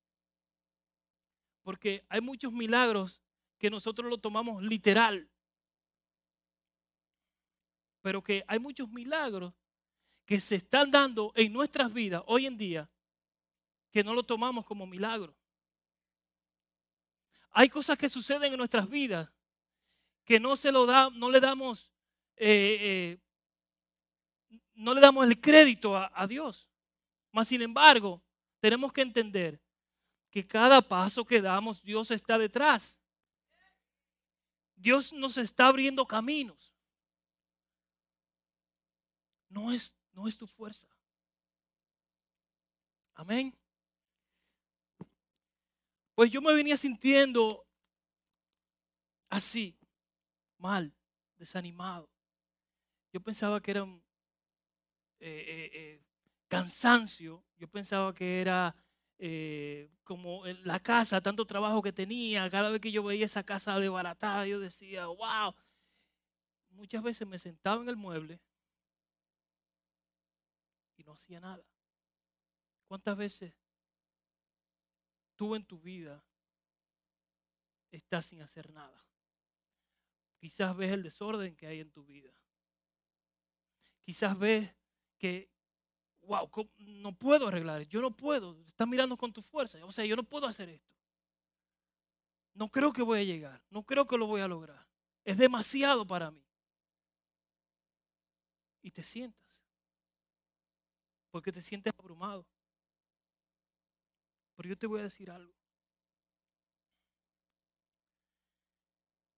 Porque 1.63 2.05
hay 2.09 2.21
muchos 2.21 2.51
milagros 2.51 3.21
que 3.57 3.69
nosotros 3.69 4.09
lo 4.09 4.17
tomamos 4.17 4.61
literal, 4.61 5.29
pero 8.01 8.21
que 8.21 8.43
hay 8.47 8.59
muchos 8.59 8.89
milagros 8.89 9.53
que 10.25 10.39
se 10.39 10.55
están 10.55 10.91
dando 10.91 11.31
en 11.35 11.51
nuestras 11.51 11.93
vidas 11.93 12.23
hoy 12.27 12.45
en 12.45 12.57
día 12.57 12.89
que 13.91 14.03
no 14.03 14.13
lo 14.13 14.23
tomamos 14.23 14.65
como 14.65 14.85
milagro. 14.85 15.35
Hay 17.53 17.69
cosas 17.69 17.97
que 17.97 18.09
suceden 18.09 18.51
en 18.51 18.57
nuestras 18.57 18.89
vidas 18.89 19.29
que 20.25 20.39
no 20.39 20.55
se 20.55 20.71
lo 20.71 20.85
da, 20.85 21.09
no 21.11 21.29
le 21.29 21.39
damos, 21.39 21.91
eh, 22.35 22.77
eh, 22.81 23.17
no 24.73 24.93
le 24.93 25.01
damos 25.01 25.25
el 25.27 25.39
crédito 25.39 25.95
a, 25.95 26.11
a 26.13 26.27
Dios. 26.27 26.67
Mas 27.31 27.47
sin 27.47 27.61
embargo, 27.61 28.21
tenemos 28.59 28.91
que 28.91 29.01
entender 29.01 29.61
que 30.31 30.45
cada 30.45 30.81
paso 30.81 31.23
que 31.23 31.41
damos, 31.41 31.81
Dios 31.83 32.09
está 32.11 32.37
detrás. 32.37 32.99
Dios 34.75 35.13
nos 35.13 35.37
está 35.37 35.67
abriendo 35.67 36.05
caminos. 36.05 36.73
No 39.49 39.71
es 39.71 39.93
no 40.13 40.27
es 40.27 40.37
tu 40.37 40.47
fuerza. 40.47 40.87
Amén. 43.15 43.55
Pues 46.15 46.31
yo 46.31 46.41
me 46.41 46.53
venía 46.53 46.77
sintiendo 46.77 47.65
así, 49.29 49.77
mal, 50.57 50.93
desanimado. 51.37 52.09
Yo 53.11 53.21
pensaba 53.21 53.61
que 53.61 53.71
era 53.71 53.83
un 53.83 54.03
eh, 55.19 55.45
eh, 55.47 55.71
eh, 55.73 56.01
cansancio, 56.47 57.43
yo 57.57 57.67
pensaba 57.67 58.13
que 58.13 58.41
era 58.41 58.75
como 60.03 60.45
la 60.65 60.81
casa, 60.81 61.21
tanto 61.21 61.45
trabajo 61.45 61.81
que 61.81 61.93
tenía, 61.93 62.49
cada 62.49 62.69
vez 62.69 62.81
que 62.81 62.91
yo 62.91 63.01
veía 63.03 63.25
esa 63.25 63.43
casa 63.43 63.79
desbaratada, 63.79 64.45
yo 64.45 64.59
decía, 64.59 65.05
wow. 65.05 65.55
Muchas 66.71 67.01
veces 67.01 67.25
me 67.25 67.39
sentaba 67.39 67.81
en 67.81 67.87
el 67.87 67.95
mueble 67.95 68.41
y 70.97 71.03
no 71.03 71.13
hacía 71.13 71.39
nada. 71.39 71.63
¿Cuántas 72.87 73.15
veces 73.15 73.53
tú 75.35 75.55
en 75.55 75.65
tu 75.65 75.79
vida 75.79 76.23
estás 77.91 78.27
sin 78.27 78.41
hacer 78.41 78.71
nada? 78.71 79.03
Quizás 80.39 80.75
ves 80.75 80.91
el 80.91 81.03
desorden 81.03 81.55
que 81.55 81.67
hay 81.67 81.79
en 81.79 81.91
tu 81.91 82.03
vida. 82.03 82.33
Quizás 84.03 84.37
ves 84.37 84.69
que, 85.17 85.49
wow, 86.23 86.49
no 86.79 87.13
puedo 87.13 87.47
arreglar, 87.47 87.83
yo 87.83 88.01
no 88.01 88.11
puedo, 88.11 88.59
estás 88.67 88.87
mirando 88.87 89.15
con 89.15 89.31
tu 89.31 89.41
fuerza, 89.41 89.83
o 89.85 89.91
sea, 89.91 90.05
yo 90.05 90.17
no 90.17 90.23
puedo 90.23 90.45
hacer 90.45 90.67
esto. 90.67 90.93
No 92.53 92.69
creo 92.69 92.91
que 92.91 93.01
voy 93.01 93.19
a 93.19 93.23
llegar, 93.23 93.63
no 93.69 93.83
creo 93.83 94.05
que 94.05 94.17
lo 94.17 94.27
voy 94.27 94.41
a 94.41 94.47
lograr. 94.47 94.85
Es 95.23 95.37
demasiado 95.37 96.05
para 96.05 96.29
mí. 96.29 96.45
Y 98.81 98.91
te 98.91 99.03
sientas, 99.03 99.63
porque 101.31 101.53
te 101.53 101.61
sientes 101.61 101.93
abrumado. 101.97 102.45
Pero 104.63 104.75
yo 104.75 104.79
te 104.79 104.87
voy 104.87 105.01
a 105.01 105.03
decir 105.03 105.29
algo. 105.29 105.53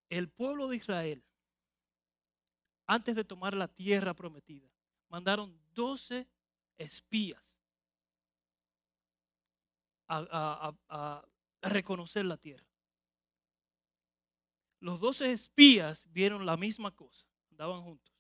El 0.08 0.30
pueblo 0.30 0.68
de 0.68 0.76
Israel, 0.76 1.24
antes 2.86 3.16
de 3.16 3.24
tomar 3.24 3.56
la 3.56 3.68
tierra 3.68 4.14
prometida, 4.14 4.70
mandaron 5.10 5.60
12 5.74 6.28
espías 6.78 7.58
a, 10.08 11.26
reconocer 11.64 12.24
la 12.26 12.38
tierra. 12.38 12.68
Los 14.80 15.00
12 15.00 15.32
espías 15.32 16.06
vieron 16.12 16.46
la 16.46 16.56
misma 16.56 16.96
cosa, 16.96 17.26
andaban 17.50 17.82
juntos. 17.82 18.14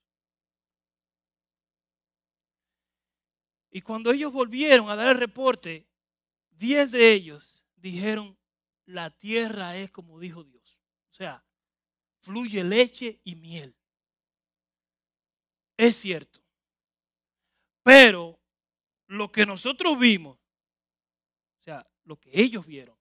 Y 3.69 3.81
cuando 3.81 4.11
ellos 4.11 4.33
volvieron 4.33 4.89
a 4.89 4.95
dar 4.95 5.09
el 5.09 5.19
reporte, 5.19 5.85
10 6.57 6.91
de 6.91 7.11
ellos 7.11 7.63
dijeron, 7.75 8.37
la 8.85 9.09
tierra 9.09 9.77
es 9.77 9.91
como 9.91 10.19
dijo 10.19 10.43
Dios. 10.43 10.79
O 11.11 11.13
sea, 11.13 11.43
fluye 12.21 12.63
leche 12.63 13.19
y 13.23 13.35
miel. 13.35 13.75
Es 15.77 15.95
cierto. 15.95 16.41
Pero 17.83 18.39
lo 19.07 19.31
que 19.31 19.45
nosotros 19.45 19.97
vimos, 19.99 20.37
o 20.37 21.63
sea, 21.63 21.87
lo 22.03 22.19
que 22.19 22.31
ellos 22.33 22.65
vieron, 22.65 22.97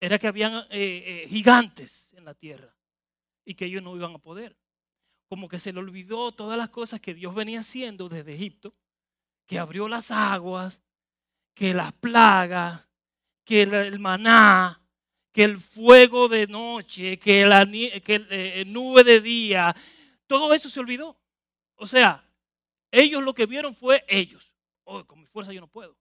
era 0.00 0.18
que 0.18 0.26
habían 0.26 0.66
eh, 0.70 1.24
eh, 1.24 1.28
gigantes 1.28 2.12
en 2.14 2.24
la 2.24 2.34
tierra 2.34 2.76
y 3.44 3.54
que 3.54 3.66
ellos 3.66 3.82
no 3.82 3.96
iban 3.96 4.14
a 4.14 4.18
poder. 4.18 4.56
Como 5.28 5.48
que 5.48 5.60
se 5.60 5.72
le 5.72 5.78
olvidó 5.78 6.32
todas 6.32 6.58
las 6.58 6.70
cosas 6.70 7.00
que 7.00 7.14
Dios 7.14 7.34
venía 7.34 7.60
haciendo 7.60 8.08
desde 8.08 8.34
Egipto, 8.34 8.74
que 9.46 9.58
abrió 9.58 9.88
las 9.88 10.10
aguas, 10.10 10.80
que 11.54 11.74
las 11.74 11.92
plagas, 11.92 12.86
que 13.44 13.62
el 13.62 13.98
maná, 13.98 14.80
que 15.32 15.44
el 15.44 15.58
fuego 15.58 16.28
de 16.28 16.46
noche, 16.46 17.18
que 17.18 17.44
la 17.46 17.66
que, 17.66 18.26
eh, 18.30 18.64
nube 18.66 19.04
de 19.04 19.20
día, 19.20 19.74
todo 20.26 20.54
eso 20.54 20.68
se 20.68 20.80
olvidó. 20.80 21.18
O 21.76 21.86
sea, 21.86 22.24
ellos 22.90 23.22
lo 23.22 23.34
que 23.34 23.46
vieron 23.46 23.74
fue 23.74 24.04
ellos. 24.08 24.52
Oh, 24.84 25.04
con 25.04 25.20
mi 25.20 25.26
fuerza 25.26 25.52
yo 25.52 25.60
no 25.60 25.68
puedo. 25.68 25.96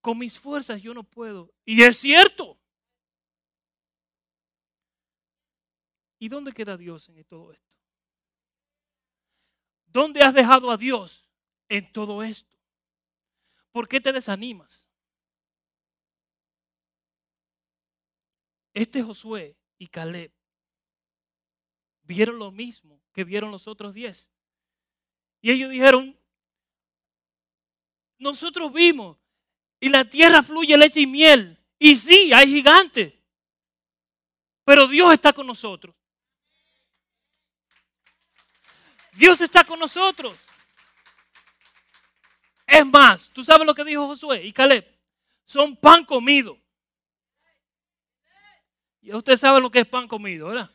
Con 0.00 0.18
mis 0.18 0.38
fuerzas 0.38 0.80
yo 0.80 0.94
no 0.94 1.02
puedo. 1.02 1.52
Y 1.64 1.82
es 1.82 1.98
cierto. 1.98 2.58
¿Y 6.20 6.28
dónde 6.28 6.52
queda 6.52 6.76
Dios 6.76 7.08
en 7.08 7.24
todo 7.24 7.52
esto? 7.52 7.68
¿Dónde 9.86 10.22
has 10.22 10.34
dejado 10.34 10.70
a 10.70 10.76
Dios 10.76 11.27
en 11.68 11.92
todo 11.92 12.22
esto? 12.22 12.56
¿Por 13.72 13.88
qué 13.88 14.00
te 14.00 14.12
desanimas? 14.12 14.86
Este 18.74 19.02
Josué 19.02 19.56
y 19.78 19.88
Caleb 19.88 20.32
vieron 22.02 22.38
lo 22.38 22.50
mismo 22.50 23.00
que 23.12 23.24
vieron 23.24 23.50
los 23.50 23.68
otros 23.68 23.92
diez. 23.92 24.30
Y 25.40 25.50
ellos 25.50 25.70
dijeron, 25.70 26.18
nosotros 28.18 28.72
vimos 28.72 29.16
y 29.80 29.88
la 29.88 30.04
tierra 30.04 30.42
fluye 30.42 30.76
leche 30.76 31.00
y 31.00 31.06
miel. 31.06 31.58
Y 31.78 31.96
sí, 31.96 32.32
hay 32.32 32.48
gigantes. 32.48 33.14
Pero 34.64 34.88
Dios 34.88 35.12
está 35.12 35.32
con 35.32 35.46
nosotros. 35.46 35.94
Dios 39.12 39.40
está 39.40 39.64
con 39.64 39.78
nosotros. 39.78 40.36
Es 42.68 42.84
más, 42.84 43.30
tú 43.30 43.42
sabes 43.42 43.66
lo 43.66 43.74
que 43.74 43.82
dijo 43.82 44.06
Josué 44.06 44.44
y 44.44 44.52
Caleb. 44.52 44.86
Son 45.46 45.74
pan 45.74 46.04
comido. 46.04 46.58
Y 49.00 49.12
ustedes 49.14 49.40
saben 49.40 49.62
lo 49.62 49.70
que 49.70 49.80
es 49.80 49.86
pan 49.86 50.06
comido, 50.06 50.48
¿verdad? 50.48 50.70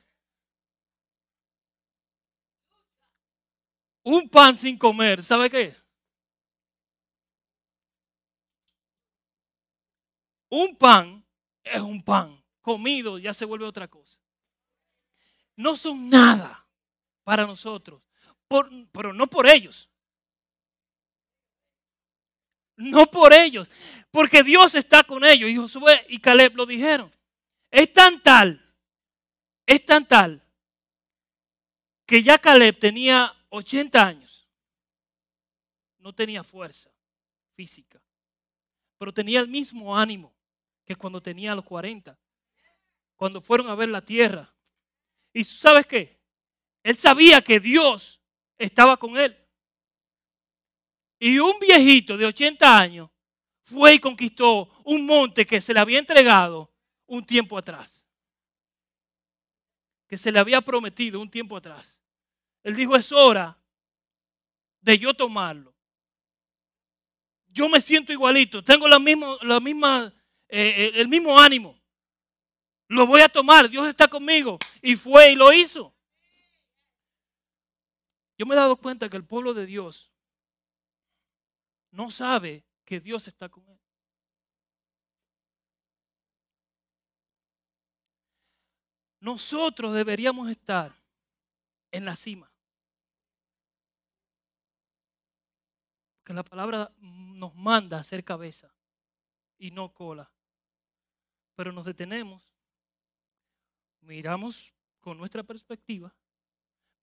Un 4.01 4.27
pan 4.27 4.55
sin 4.55 4.75
comer, 4.77 5.23
¿sabe 5.23 5.51
qué? 5.51 5.75
Un 10.49 10.75
pan 10.75 11.23
es 11.63 11.79
un 11.79 12.01
pan. 12.03 12.43
Comido 12.59 13.19
ya 13.19 13.33
se 13.33 13.45
vuelve 13.45 13.65
otra 13.65 13.87
cosa. 13.87 14.19
No 15.55 15.75
son 15.75 16.09
nada 16.09 16.67
para 17.23 17.45
nosotros, 17.45 18.01
pero 18.91 19.13
no 19.13 19.27
por 19.27 19.45
ellos. 19.47 19.89
No 22.75 23.09
por 23.09 23.33
ellos, 23.33 23.69
porque 24.11 24.43
Dios 24.43 24.75
está 24.75 25.03
con 25.03 25.23
ellos. 25.23 25.49
Y 25.49 25.55
Josué 25.55 26.05
y 26.09 26.19
Caleb 26.19 26.55
lo 26.55 26.65
dijeron. 26.65 27.11
Es 27.69 27.91
tan 27.91 28.21
tal, 28.21 28.63
es 29.65 29.85
tan 29.85 30.07
tal, 30.07 30.43
que 32.05 32.21
ya 32.21 32.37
Caleb 32.37 32.77
tenía 32.77 33.33
80 33.49 34.05
años. 34.05 34.47
No 35.97 36.13
tenía 36.13 36.43
fuerza 36.43 36.91
física, 37.55 38.01
pero 38.97 39.13
tenía 39.13 39.39
el 39.39 39.47
mismo 39.47 39.97
ánimo 39.97 40.33
que 40.85 40.95
cuando 40.95 41.21
tenía 41.21 41.55
los 41.55 41.65
40, 41.65 42.17
cuando 43.15 43.41
fueron 43.41 43.67
a 43.69 43.75
ver 43.75 43.89
la 43.89 44.01
tierra. 44.01 44.53
¿Y 45.31 45.43
sabes 45.43 45.87
qué? 45.87 46.19
Él 46.83 46.97
sabía 46.97 47.41
que 47.41 47.59
Dios 47.59 48.19
estaba 48.57 48.97
con 48.97 49.17
él. 49.17 49.37
Y 51.25 51.39
un 51.39 51.57
viejito 51.57 52.17
de 52.17 52.25
80 52.25 52.77
años 52.77 53.09
fue 53.63 53.93
y 53.93 53.99
conquistó 53.99 54.69
un 54.83 55.05
monte 55.05 55.45
que 55.45 55.61
se 55.61 55.73
le 55.73 55.79
había 55.79 55.97
entregado 55.97 56.69
un 57.05 57.25
tiempo 57.25 57.57
atrás. 57.57 58.05
Que 60.05 60.17
se 60.17 60.33
le 60.33 60.39
había 60.39 60.59
prometido 60.59 61.21
un 61.21 61.29
tiempo 61.29 61.55
atrás. 61.55 62.01
Él 62.61 62.75
dijo, 62.75 62.97
es 62.97 63.09
hora 63.13 63.57
de 64.81 64.99
yo 64.99 65.13
tomarlo. 65.13 65.73
Yo 67.47 67.69
me 67.69 67.79
siento 67.79 68.11
igualito, 68.11 68.61
tengo 68.61 68.85
la 68.89 68.99
misma, 68.99 69.37
la 69.43 69.61
misma, 69.61 70.13
eh, 70.49 70.73
eh, 70.75 70.91
el 70.95 71.07
mismo 71.07 71.39
ánimo. 71.39 71.79
Lo 72.89 73.07
voy 73.07 73.21
a 73.21 73.29
tomar, 73.29 73.69
Dios 73.69 73.87
está 73.87 74.09
conmigo. 74.09 74.59
Y 74.81 74.97
fue 74.97 75.31
y 75.31 75.35
lo 75.35 75.53
hizo. 75.53 75.95
Yo 78.37 78.45
me 78.45 78.55
he 78.55 78.57
dado 78.57 78.75
cuenta 78.75 79.07
que 79.07 79.15
el 79.15 79.23
pueblo 79.23 79.53
de 79.53 79.65
Dios 79.65 80.12
no 81.93 82.09
sabe 82.09 82.65
que 82.85 82.99
Dios 82.99 83.27
está 83.27 83.47
con 83.49 83.67
él. 83.69 83.79
Nosotros 89.19 89.93
deberíamos 89.93 90.49
estar 90.49 90.93
en 91.91 92.03
la 92.03 92.15
cima. 92.15 92.51
Que 96.25 96.33
la 96.33 96.43
palabra 96.43 96.91
nos 96.97 97.53
manda 97.55 97.99
a 97.99 98.03
ser 98.03 98.23
cabeza 98.23 98.73
y 99.57 99.71
no 99.71 99.93
cola. 99.93 100.29
Pero 101.55 101.71
nos 101.71 101.85
detenemos, 101.85 102.51
miramos 104.01 104.73
con 104.99 105.17
nuestra 105.17 105.43
perspectiva, 105.43 106.13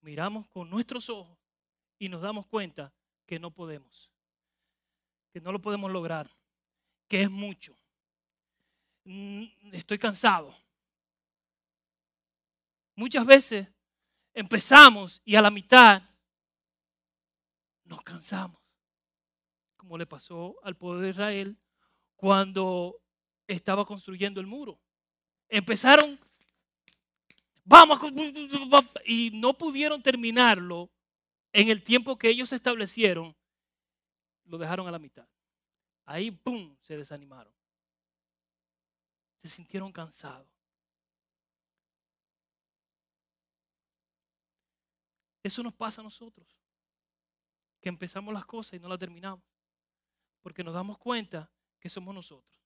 miramos 0.01 0.47
con 0.49 0.69
nuestros 0.69 1.09
ojos 1.09 1.39
y 1.97 2.09
nos 2.09 2.21
damos 2.21 2.45
cuenta 2.47 2.93
que 3.25 3.39
no 3.39 3.51
podemos, 3.51 4.10
que 5.31 5.41
no 5.41 5.51
lo 5.51 5.61
podemos 5.61 5.91
lograr, 5.91 6.29
que 7.07 7.21
es 7.21 7.31
mucho. 7.31 7.77
mm, 9.03 9.73
estoy 9.73 9.97
cansado. 9.97 10.55
Muchas 12.95 13.25
veces 13.25 13.67
empezamos 14.33 15.21
y 15.25 15.35
a 15.35 15.41
la 15.41 15.49
mitad 15.49 16.03
nos 17.85 18.01
cansamos, 18.03 18.61
como 19.75 19.97
le 19.97 20.05
pasó 20.05 20.57
al 20.63 20.77
pueblo 20.77 21.01
de 21.01 21.09
Israel 21.09 21.57
cuando 22.15 23.01
estaba 23.47 23.85
construyendo 23.85 24.39
el 24.39 24.47
muro. 24.47 24.79
Empezaron, 25.49 26.19
vamos, 27.63 27.99
y 29.05 29.31
no 29.33 29.57
pudieron 29.57 30.01
terminarlo 30.01 30.89
en 31.51 31.69
el 31.69 31.83
tiempo 31.83 32.17
que 32.17 32.29
ellos 32.29 32.53
establecieron, 32.53 33.35
lo 34.51 34.57
dejaron 34.57 34.87
a 34.87 34.91
la 34.91 34.99
mitad. 34.99 35.27
Ahí, 36.05 36.29
¡pum!, 36.29 36.75
se 36.81 36.97
desanimaron. 36.97 37.53
Se 39.41 39.47
sintieron 39.47 39.91
cansados. 39.91 40.47
Eso 45.41 45.63
nos 45.63 45.73
pasa 45.73 46.01
a 46.01 46.03
nosotros, 46.03 46.55
que 47.79 47.89
empezamos 47.89 48.31
las 48.31 48.45
cosas 48.45 48.73
y 48.73 48.79
no 48.79 48.89
las 48.89 48.99
terminamos, 48.99 49.43
porque 50.41 50.63
nos 50.63 50.73
damos 50.73 50.99
cuenta 50.99 51.49
que 51.79 51.89
somos 51.89 52.13
nosotros. 52.13 52.61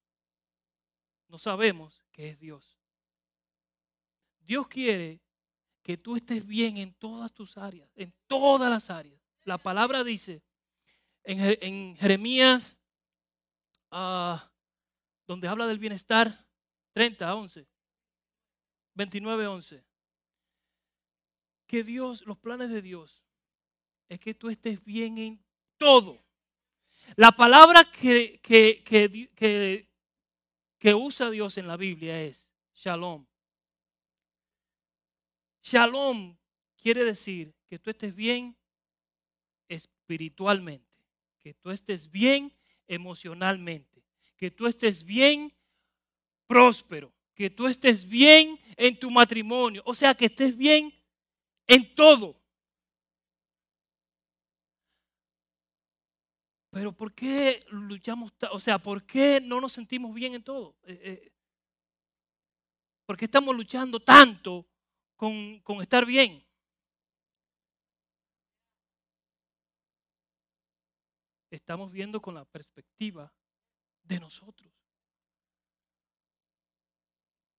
No 1.29 1.37
sabemos 1.39 2.03
que 2.11 2.29
es 2.29 2.39
Dios. 2.39 2.77
Dios 4.39 4.67
quiere 4.67 5.21
que 5.83 5.97
tú 5.97 6.17
estés 6.17 6.45
bien 6.45 6.77
en 6.77 6.93
todas 6.95 7.31
tus 7.31 7.57
áreas, 7.57 7.89
en 7.95 8.13
todas 8.27 8.69
las 8.69 8.89
áreas. 8.89 9.21
La 9.43 9.57
palabra 9.57 10.03
dice 10.03 10.43
en, 11.25 11.97
Jeremías, 11.97 12.77
ah, 13.91 14.51
donde 15.27 15.47
habla 15.47 15.67
del 15.67 15.79
bienestar, 15.79 16.45
30, 16.93 17.35
11, 17.35 17.67
29, 18.93 19.47
11 19.47 19.85
que 21.67 21.83
Dios, 21.83 22.25
los 22.25 22.38
planes 22.38 22.69
de 22.69 22.81
Dios, 22.81 23.23
es 24.07 24.19
que 24.19 24.33
tú 24.33 24.49
estés 24.49 24.83
bien 24.83 25.17
en 25.17 25.43
todo. 25.77 26.23
La 27.15 27.31
palabra 27.31 27.89
que, 27.91 28.39
que, 28.41 28.83
que, 28.83 29.89
que, 30.79 30.93
usa 30.93 31.29
Dios 31.29 31.57
en 31.57 31.67
la 31.67 31.77
Biblia 31.77 32.21
es 32.21 32.51
shalom. 32.73 33.25
Shalom 35.61 36.38
quiere 36.77 37.03
decir 37.03 37.55
que 37.67 37.79
tú 37.79 37.89
estés 37.89 38.13
bien 38.13 38.55
espiritualmente, 39.67 40.84
que 41.45 41.53
tú 41.53 41.69
estés 41.69 42.10
bien 42.10 42.51
emocionalmente, 42.88 44.03
que 44.36 44.49
tú 44.49 44.65
estés 44.65 45.03
bien 45.03 45.53
próspero, 46.47 47.13
que 47.36 47.51
tú 47.51 47.67
estés 47.67 48.03
bien 48.03 48.60
en 48.75 48.97
tu 48.97 49.12
matrimonio, 49.12 49.84
o 49.86 49.93
sea, 49.93 50.15
que 50.15 50.25
estés 50.25 50.58
bien 50.58 50.91
en 51.67 51.93
todo. 51.93 52.36
Pero 56.71 56.91
¿por 56.91 57.13
qué 57.13 57.63
luchamos? 57.69 58.34
O 58.51 58.60
sea, 58.60 58.79
¿por 58.79 59.05
qué 59.05 59.39
no 59.39 59.62
nos 59.62 59.73
sentimos 59.73 60.15
bien 60.15 60.34
en 60.34 60.43
todo? 60.43 60.75
Eh, 60.88 60.99
eh, 61.03 61.31
¿Por 63.05 63.17
qué 63.17 63.25
estamos 63.25 63.55
luchando 63.55 63.99
tanto 63.99 64.65
con, 65.15 65.60
con 65.60 65.79
estar 65.84 66.08
bien? 66.08 66.44
Estamos 71.55 71.91
viendo 71.91 72.21
con 72.21 72.35
la 72.35 72.45
perspectiva 72.45 73.33
de 74.03 74.19
nosotros. 74.19 74.71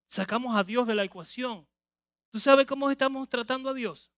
Sacamos 0.07 0.55
a 0.55 0.63
Dios 0.63 0.87
de 0.87 0.95
la 0.95 1.03
ecuación 1.03 1.67
¿Tú 2.37 2.39
sabes 2.39 2.67
cómo 2.67 2.91
estamos 2.91 3.27
tratando 3.29 3.69
a 3.69 3.73
Dios? 3.73 4.11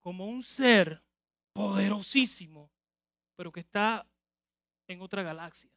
Como 0.00 0.26
un 0.26 0.42
ser 0.42 1.02
poderosísimo, 1.52 2.70
pero 3.36 3.52
que 3.52 3.60
está 3.60 4.06
en 4.88 5.00
otra 5.00 5.22
galaxia. 5.22 5.70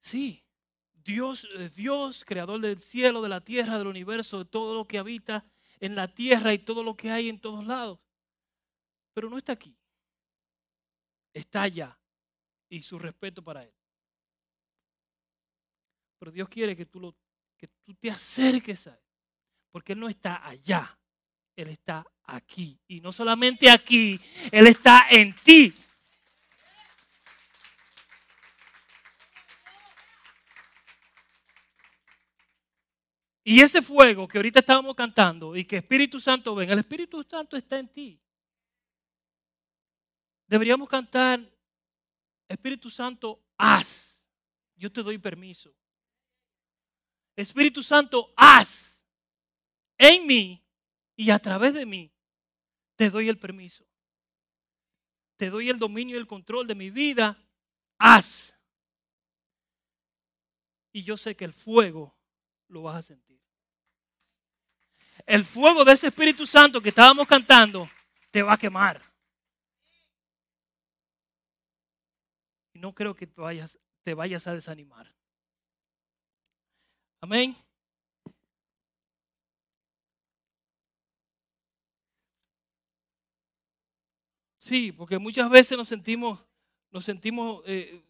Sí, 0.00 0.44
Dios, 0.94 1.46
eh, 1.56 1.68
Dios, 1.68 2.24
creador 2.24 2.60
del 2.60 2.80
cielo, 2.80 3.22
de 3.22 3.28
la 3.28 3.40
tierra, 3.40 3.78
del 3.78 3.88
universo, 3.88 4.38
de 4.38 4.44
todo 4.46 4.74
lo 4.74 4.86
que 4.86 4.98
habita 4.98 5.44
en 5.80 5.94
la 5.94 6.08
tierra 6.08 6.52
y 6.52 6.58
todo 6.58 6.82
lo 6.82 6.96
que 6.96 7.10
hay 7.10 7.28
en 7.28 7.40
todos 7.40 7.66
lados. 7.66 7.98
Pero 9.14 9.30
no 9.30 9.38
está 9.38 9.52
aquí. 9.52 9.76
Está 11.32 11.62
allá. 11.62 11.98
Y 12.68 12.82
su 12.82 12.98
respeto 12.98 13.42
para 13.42 13.62
Él. 13.62 13.72
Pero 16.18 16.32
Dios 16.32 16.48
quiere 16.48 16.76
que 16.76 16.86
tú, 16.86 17.00
lo, 17.00 17.14
que 17.56 17.68
tú 17.84 17.94
te 17.94 18.10
acerques 18.10 18.86
a 18.86 18.94
Él. 18.94 19.04
Porque 19.70 19.92
Él 19.92 20.00
no 20.00 20.08
está 20.08 20.46
allá. 20.46 20.98
Él 21.54 21.68
está 21.68 22.06
aquí. 22.24 22.78
Y 22.88 23.00
no 23.00 23.12
solamente 23.12 23.70
aquí, 23.70 24.20
Él 24.50 24.66
está 24.66 25.06
en 25.10 25.34
ti. 25.36 25.72
Y 33.48 33.60
ese 33.60 33.80
fuego 33.80 34.26
que 34.26 34.38
ahorita 34.38 34.58
estábamos 34.58 34.96
cantando 34.96 35.54
y 35.54 35.64
que 35.64 35.76
Espíritu 35.76 36.20
Santo 36.20 36.52
ven, 36.56 36.68
el 36.68 36.80
Espíritu 36.80 37.22
Santo 37.22 37.56
está 37.56 37.78
en 37.78 37.86
ti. 37.86 38.20
Deberíamos 40.48 40.88
cantar, 40.88 41.48
Espíritu 42.48 42.90
Santo, 42.90 43.40
haz. 43.56 44.26
Yo 44.74 44.90
te 44.90 45.00
doy 45.00 45.18
permiso. 45.18 45.72
Espíritu 47.36 47.84
Santo, 47.84 48.32
haz 48.36 49.04
en 49.96 50.26
mí 50.26 50.60
y 51.14 51.30
a 51.30 51.38
través 51.38 51.72
de 51.72 51.86
mí. 51.86 52.10
Te 52.96 53.10
doy 53.10 53.28
el 53.28 53.38
permiso. 53.38 53.86
Te 55.36 55.50
doy 55.50 55.70
el 55.70 55.78
dominio 55.78 56.16
y 56.16 56.18
el 56.18 56.26
control 56.26 56.66
de 56.66 56.74
mi 56.74 56.90
vida. 56.90 57.40
Haz. 57.96 58.58
Y 60.90 61.04
yo 61.04 61.16
sé 61.16 61.36
que 61.36 61.44
el 61.44 61.52
fuego 61.52 62.18
lo 62.66 62.82
vas 62.82 62.96
a 62.96 63.02
sentir. 63.02 63.35
El 65.26 65.44
fuego 65.44 65.84
de 65.84 65.92
ese 65.92 66.06
Espíritu 66.06 66.46
Santo 66.46 66.80
que 66.80 66.90
estábamos 66.90 67.26
cantando 67.26 67.90
te 68.30 68.42
va 68.42 68.52
a 68.54 68.58
quemar. 68.58 69.02
Y 72.72 72.78
no 72.78 72.94
creo 72.94 73.14
que 73.14 73.26
vayas, 73.26 73.78
te 74.04 74.14
vayas 74.14 74.46
a 74.46 74.54
desanimar. 74.54 75.12
Amén. 77.20 77.56
Sí, 84.58 84.92
porque 84.92 85.18
muchas 85.18 85.48
veces 85.48 85.78
nos 85.78 85.88
sentimos, 85.88 86.40
nos 86.90 87.04
sentimos 87.04 87.62
eh, 87.66 88.02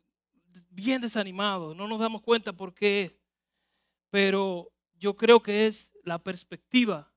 bien 0.70 1.00
desanimados, 1.00 1.76
no 1.76 1.87
nos 1.87 1.98
damos 1.98 2.22
cuenta 2.22 2.52
por 2.52 2.74
qué, 2.74 3.18
pero 4.11 4.72
yo 4.98 5.16
creo 5.16 5.42
que 5.42 5.66
es 5.66 5.94
la 6.02 6.18
perspectiva 6.18 7.12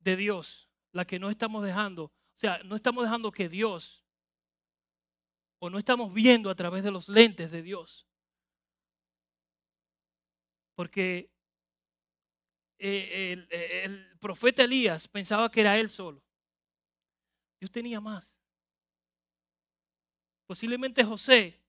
de 0.00 0.16
Dios 0.16 0.68
la 0.92 1.04
que 1.04 1.18
no 1.18 1.30
estamos 1.30 1.62
dejando, 1.62 2.04
o 2.04 2.12
sea, 2.38 2.58
no 2.64 2.74
estamos 2.74 3.04
dejando 3.04 3.30
que 3.30 3.48
Dios, 3.48 4.06
o 5.58 5.70
no 5.70 5.78
estamos 5.78 6.12
viendo 6.12 6.50
a 6.50 6.54
través 6.54 6.82
de 6.84 6.90
los 6.90 7.08
lentes 7.08 7.50
de 7.50 7.62
Dios. 7.62 8.06
Porque 10.74 11.30
eh, 12.78 13.32
el, 13.84 14.18
profeta 14.18 14.64
Elías 14.64 15.08
pensaba 15.08 15.50
que 15.50 15.60
era 15.60 15.78
él 15.78 15.90
solo. 15.90 16.22
Dios 17.60 17.70
tenía 17.70 18.00
más. 18.00 18.38
Posiblemente 20.46 21.04
José 21.04 21.60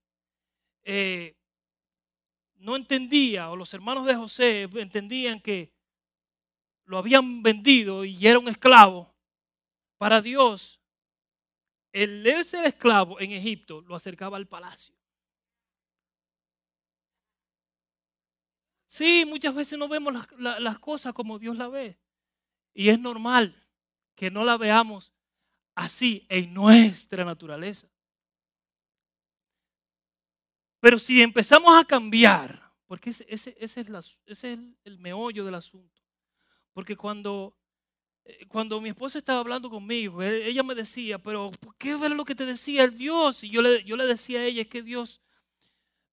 eh, 0.83 1.36
no 2.59 2.75
entendía, 2.75 3.49
o 3.49 3.55
los 3.55 3.73
hermanos 3.73 4.05
de 4.05 4.15
José 4.15 4.63
entendían 4.75 5.39
que 5.39 5.71
lo 6.85 6.97
habían 6.97 7.43
vendido 7.43 8.05
y 8.05 8.25
era 8.25 8.39
un 8.39 8.47
esclavo. 8.47 9.13
Para 9.97 10.21
Dios, 10.21 10.79
el 11.91 12.23
ser 12.45 12.65
esclavo 12.65 13.19
en 13.19 13.31
Egipto 13.31 13.81
lo 13.81 13.95
acercaba 13.95 14.37
al 14.37 14.47
palacio. 14.47 14.95
Sí, 18.87 19.25
muchas 19.27 19.53
veces 19.53 19.77
no 19.77 19.87
vemos 19.87 20.13
las, 20.39 20.79
cosas 20.79 21.13
como 21.13 21.39
Dios 21.39 21.57
la 21.57 21.67
ve. 21.67 21.99
Y 22.73 22.89
es 22.89 22.99
normal 22.99 23.63
que 24.15 24.31
no 24.31 24.45
la 24.45 24.57
veamos 24.57 25.11
así 25.75 26.25
en 26.29 26.53
nuestra 26.53 27.25
naturaleza. 27.25 27.87
Pero 30.79 30.99
si 30.99 31.21
empezamos 31.21 31.75
a 31.75 31.85
cambiar, 31.85 32.71
porque 32.85 33.09
ese, 33.09 33.25
es, 33.29 33.47
el, 33.77 33.95
ese 34.25 34.53
es 34.53 34.59
el 34.85 34.99
meollo 34.99 35.43
del 35.45 35.55
asunto, 35.55 36.01
porque 36.73 36.95
cuando 36.95 37.57
eh, 38.25 38.45
cuando 38.47 38.81
mi 38.81 38.89
esposa 38.89 39.19
estaba 39.19 39.39
hablando 39.39 39.69
conmigo, 39.69 40.21
e- 40.23 40.47
ella 40.47 40.63
me 40.63 40.75
decía, 40.75 41.17
pero 41.19 41.51
¿por 41.59 41.75
¿qué 41.77 41.91
era 41.91 42.09
lo 42.09 42.25
que 42.25 42.35
te 42.35 42.45
decía 42.45 42.83
el 42.83 42.97
Dios? 42.97 43.43
Y 43.43 43.49
yo 43.49 43.61
le, 43.61 43.83
yo 43.85 43.95
le 43.95 44.05
decía 44.05 44.39
a 44.41 44.45
ella, 44.45 44.61
es 44.63 44.67
que 44.67 44.83
Dios, 44.83 45.21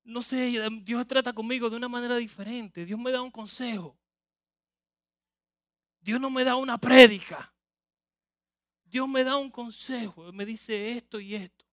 no 0.04 0.22
sé, 0.22 0.52
Dios 0.82 1.06
trata 1.06 1.32
conmigo 1.32 1.70
de 1.70 1.76
una 1.76 1.88
manera 1.88 2.16
diferente. 2.16 2.84
Dios 2.84 3.00
me 3.00 3.12
da 3.12 3.22
un 3.22 3.30
consejo. 3.30 3.98
Dios 6.00 6.20
no 6.20 6.30
me 6.30 6.44
da 6.44 6.54
una 6.56 6.78
prédica. 6.78 7.52
Dios 8.84 9.08
me 9.08 9.24
da 9.24 9.36
un 9.36 9.50
consejo. 9.50 10.32
Me 10.32 10.44
dice 10.46 10.92
esto 10.96 11.18
y 11.20 11.34
esto. 11.34 11.63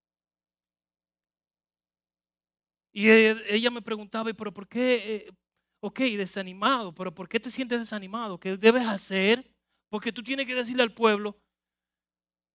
Y 2.93 3.09
e- 3.09 3.55
ella 3.55 3.71
me 3.71 3.81
preguntaba, 3.81 4.31
pero 4.33 4.53
por 4.53 4.67
qué? 4.67 5.15
eh, 5.27 5.31
ok, 5.79 5.99
desanimado, 5.99 6.93
pero 6.93 7.13
¿por 7.13 7.27
qué 7.27 7.39
te 7.39 7.49
sientes 7.49 7.79
desanimado? 7.79 8.39
¿Qué 8.39 8.57
debes 8.57 8.85
hacer? 8.85 9.49
Porque 9.89 10.11
tú 10.11 10.23
tienes 10.23 10.45
que 10.45 10.55
decirle 10.55 10.83
al 10.83 10.93
pueblo 10.93 11.37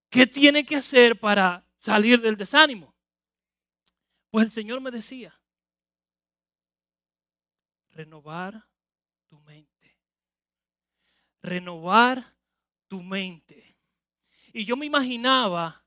qué 0.09 0.25
tiene 0.25 0.65
que 0.65 0.75
hacer 0.75 1.19
para 1.19 1.65
salir 1.77 2.21
del 2.21 2.37
desánimo. 2.37 2.95
Pues 4.31 4.45
el 4.45 4.51
Señor 4.51 4.81
me 4.81 4.91
decía, 4.91 5.39
renovar 7.91 8.65
tu 9.27 9.39
mente. 9.41 9.97
Renovar 11.41 12.35
tu 12.87 13.01
mente. 13.01 13.77
Y 14.53 14.65
yo 14.65 14.77
me 14.77 14.85
imaginaba, 14.85 15.85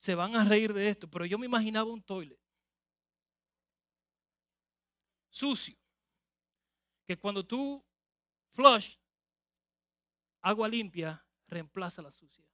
se 0.00 0.14
van 0.14 0.36
a 0.36 0.44
reír 0.44 0.72
de 0.72 0.88
esto, 0.90 1.08
pero 1.08 1.24
yo 1.24 1.38
me 1.38 1.46
imaginaba 1.46 1.90
un 1.90 2.02
toilet 2.02 2.43
sucio, 5.34 5.74
que 7.06 7.18
cuando 7.18 7.44
tú 7.44 7.84
flush, 8.52 8.90
agua 10.40 10.68
limpia 10.68 11.22
reemplaza 11.48 12.00
la 12.00 12.12
suciedad. 12.12 12.48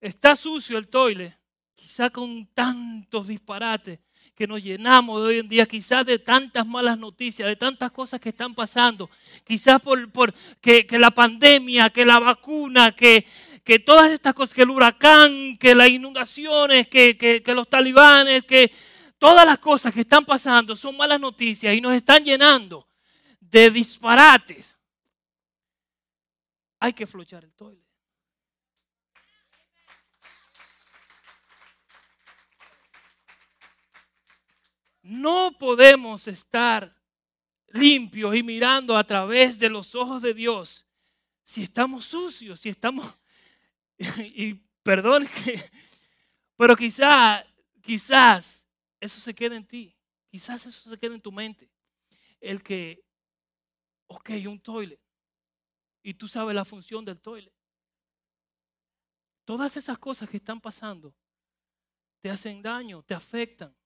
Está 0.00 0.34
sucio 0.34 0.76
el 0.76 0.88
toilet, 0.88 1.38
quizá 1.76 2.10
con 2.10 2.46
tantos 2.48 3.28
disparates 3.28 4.00
que 4.34 4.48
nos 4.48 4.60
llenamos 4.62 5.22
de 5.22 5.28
hoy 5.28 5.38
en 5.38 5.48
día, 5.48 5.64
quizás 5.64 6.04
de 6.04 6.18
tantas 6.18 6.66
malas 6.66 6.98
noticias, 6.98 7.46
de 7.46 7.54
tantas 7.54 7.92
cosas 7.92 8.20
que 8.20 8.30
están 8.30 8.52
pasando, 8.52 9.08
quizás 9.44 9.80
por, 9.80 10.10
por 10.10 10.34
que, 10.60 10.84
que 10.86 10.98
la 10.98 11.12
pandemia, 11.12 11.90
que 11.90 12.04
la 12.04 12.18
vacuna, 12.18 12.90
que, 12.90 13.26
que 13.62 13.78
todas 13.78 14.10
estas 14.10 14.34
cosas, 14.34 14.54
que 14.54 14.62
el 14.62 14.70
huracán, 14.70 15.56
que 15.56 15.74
las 15.76 15.88
inundaciones, 15.88 16.88
que, 16.88 17.16
que 17.16 17.54
los 17.54 17.68
talibanes, 17.68 18.42
que 18.44 18.72
todas 19.18 19.46
las 19.46 19.58
cosas 19.58 19.92
que 19.92 20.00
están 20.00 20.24
pasando 20.24 20.76
son 20.76 20.96
malas 20.96 21.20
noticias 21.20 21.74
y 21.74 21.80
nos 21.80 21.94
están 21.94 22.24
llenando 22.24 22.86
de 23.40 23.70
disparates. 23.70 24.74
Hay 26.80 26.92
que 26.92 27.06
flochar 27.06 27.44
el 27.44 27.52
toilet. 27.52 27.84
No 35.02 35.52
podemos 35.58 36.26
estar 36.28 36.94
limpios 37.68 38.34
y 38.34 38.42
mirando 38.42 38.96
a 38.96 39.04
través 39.04 39.58
de 39.58 39.68
los 39.68 39.94
ojos 39.94 40.22
de 40.22 40.32
Dios 40.32 40.84
si 41.44 41.62
estamos 41.62 42.06
sucios, 42.06 42.60
si 42.60 42.70
estamos... 42.70 43.06
Y 44.34 44.54
perdón. 44.82 45.28
Pero 46.56 46.74
quizás, 46.76 47.44
quizás 47.82 48.63
eso 49.04 49.20
se 49.20 49.34
queda 49.34 49.54
en 49.54 49.66
ti. 49.66 49.94
Quizás 50.30 50.64
eso 50.64 50.88
se 50.88 50.98
queda 50.98 51.14
en 51.14 51.20
tu 51.20 51.30
mente. 51.30 51.70
El 52.40 52.62
que, 52.62 53.04
ok, 54.06 54.30
un 54.48 54.58
toilet. 54.60 55.00
Y 56.02 56.14
tú 56.14 56.26
sabes 56.26 56.54
la 56.54 56.64
función 56.64 57.04
del 57.04 57.20
toilet. 57.20 57.52
Todas 59.44 59.76
esas 59.76 59.98
cosas 59.98 60.28
que 60.28 60.38
están 60.38 60.58
pasando 60.58 61.14
te 62.20 62.30
hacen 62.30 62.62
daño, 62.62 63.02
te 63.02 63.12
afectan. 63.12 63.76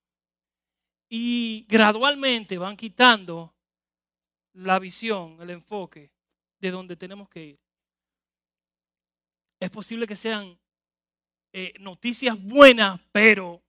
Y 1.08 1.66
gradualmente 1.68 2.56
van 2.56 2.76
quitando 2.76 3.56
la 4.52 4.78
visión, 4.78 5.40
el 5.40 5.50
enfoque 5.50 6.12
de 6.60 6.70
donde 6.70 6.96
tenemos 6.96 7.28
que 7.28 7.44
ir. 7.44 7.60
Es 9.58 9.70
posible 9.70 10.06
que 10.06 10.14
sean 10.14 10.56
eh, 11.52 11.74
noticias 11.80 12.40
buenas, 12.40 13.00
pero 13.10 13.64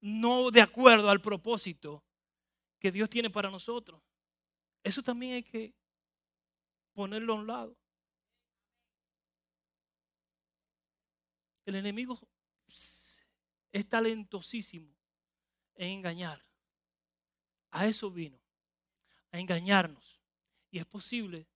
no 0.00 0.50
de 0.50 0.60
acuerdo 0.60 1.10
al 1.10 1.20
propósito 1.20 2.04
que 2.78 2.92
Dios 2.92 3.10
tiene 3.10 3.30
para 3.30 3.50
nosotros. 3.50 4.02
Eso 4.82 5.02
también 5.02 5.34
hay 5.34 5.42
que 5.42 5.74
ponerlo 6.92 7.32
a 7.32 7.36
un 7.36 7.46
lado. 7.46 7.76
El 11.66 11.74
enemigo 11.74 12.18
es 13.72 13.88
talentosísimo 13.88 14.96
en 15.74 15.90
engañar. 15.90 16.44
A 17.70 17.86
eso 17.86 18.10
vino, 18.10 18.40
a 19.30 19.38
engañarnos. 19.38 20.20
Y 20.70 20.78
es 20.78 20.86
posible 20.86 21.46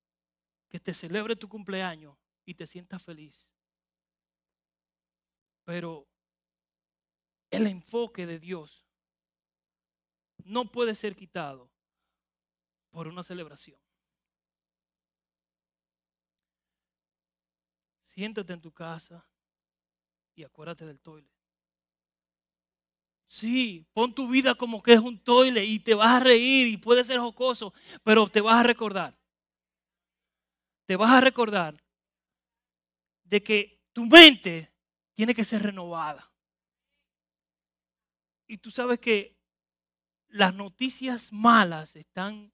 que 0.68 0.80
te 0.80 0.94
celebre 0.94 1.36
tu 1.36 1.48
cumpleaños 1.48 2.16
y 2.44 2.54
te 2.54 2.66
sientas 2.66 3.02
feliz. 3.02 3.50
Pero 5.64 6.06
el 7.52 7.66
enfoque 7.66 8.26
de 8.26 8.40
Dios 8.40 8.82
no 10.44 10.64
puede 10.72 10.96
ser 10.96 11.14
quitado 11.14 11.70
por 12.90 13.06
una 13.06 13.22
celebración. 13.22 13.78
Siéntate 18.00 18.52
en 18.52 18.60
tu 18.60 18.72
casa 18.72 19.24
y 20.34 20.42
acuérdate 20.42 20.86
del 20.86 20.98
toilet. 20.98 21.30
Sí, 23.26 23.86
pon 23.92 24.14
tu 24.14 24.28
vida 24.28 24.54
como 24.54 24.82
que 24.82 24.94
es 24.94 25.00
un 25.00 25.18
toilet 25.18 25.64
y 25.64 25.78
te 25.78 25.94
vas 25.94 26.20
a 26.20 26.24
reír 26.24 26.68
y 26.68 26.76
puede 26.76 27.04
ser 27.04 27.18
jocoso, 27.18 27.72
pero 28.02 28.28
te 28.28 28.40
vas 28.40 28.60
a 28.60 28.62
recordar. 28.62 29.16
Te 30.86 30.96
vas 30.96 31.12
a 31.12 31.20
recordar 31.20 31.82
de 33.24 33.42
que 33.42 33.82
tu 33.92 34.04
mente 34.06 34.70
tiene 35.14 35.34
que 35.34 35.44
ser 35.44 35.62
renovada. 35.62 36.31
Y 38.52 38.58
tú 38.58 38.70
sabes 38.70 38.98
que 38.98 39.34
las 40.28 40.54
noticias 40.54 41.32
malas 41.32 41.96
están, 41.96 42.52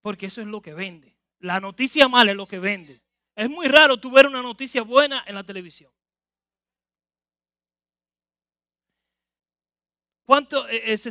porque 0.00 0.24
eso 0.24 0.40
es 0.40 0.46
lo 0.46 0.62
que 0.62 0.72
vende. 0.72 1.14
La 1.40 1.60
noticia 1.60 2.08
mala 2.08 2.30
es 2.30 2.36
lo 2.38 2.48
que 2.48 2.58
vende. 2.58 3.02
Es 3.36 3.50
muy 3.50 3.68
raro 3.68 4.00
tú 4.00 4.10
ver 4.10 4.26
una 4.26 4.40
noticia 4.40 4.80
buena 4.80 5.24
en 5.26 5.34
la 5.34 5.44
televisión. 5.44 5.92
¿Cuánto 10.24 10.66
eh, 10.70 10.94
eh, 10.94 10.96
se, 10.96 11.10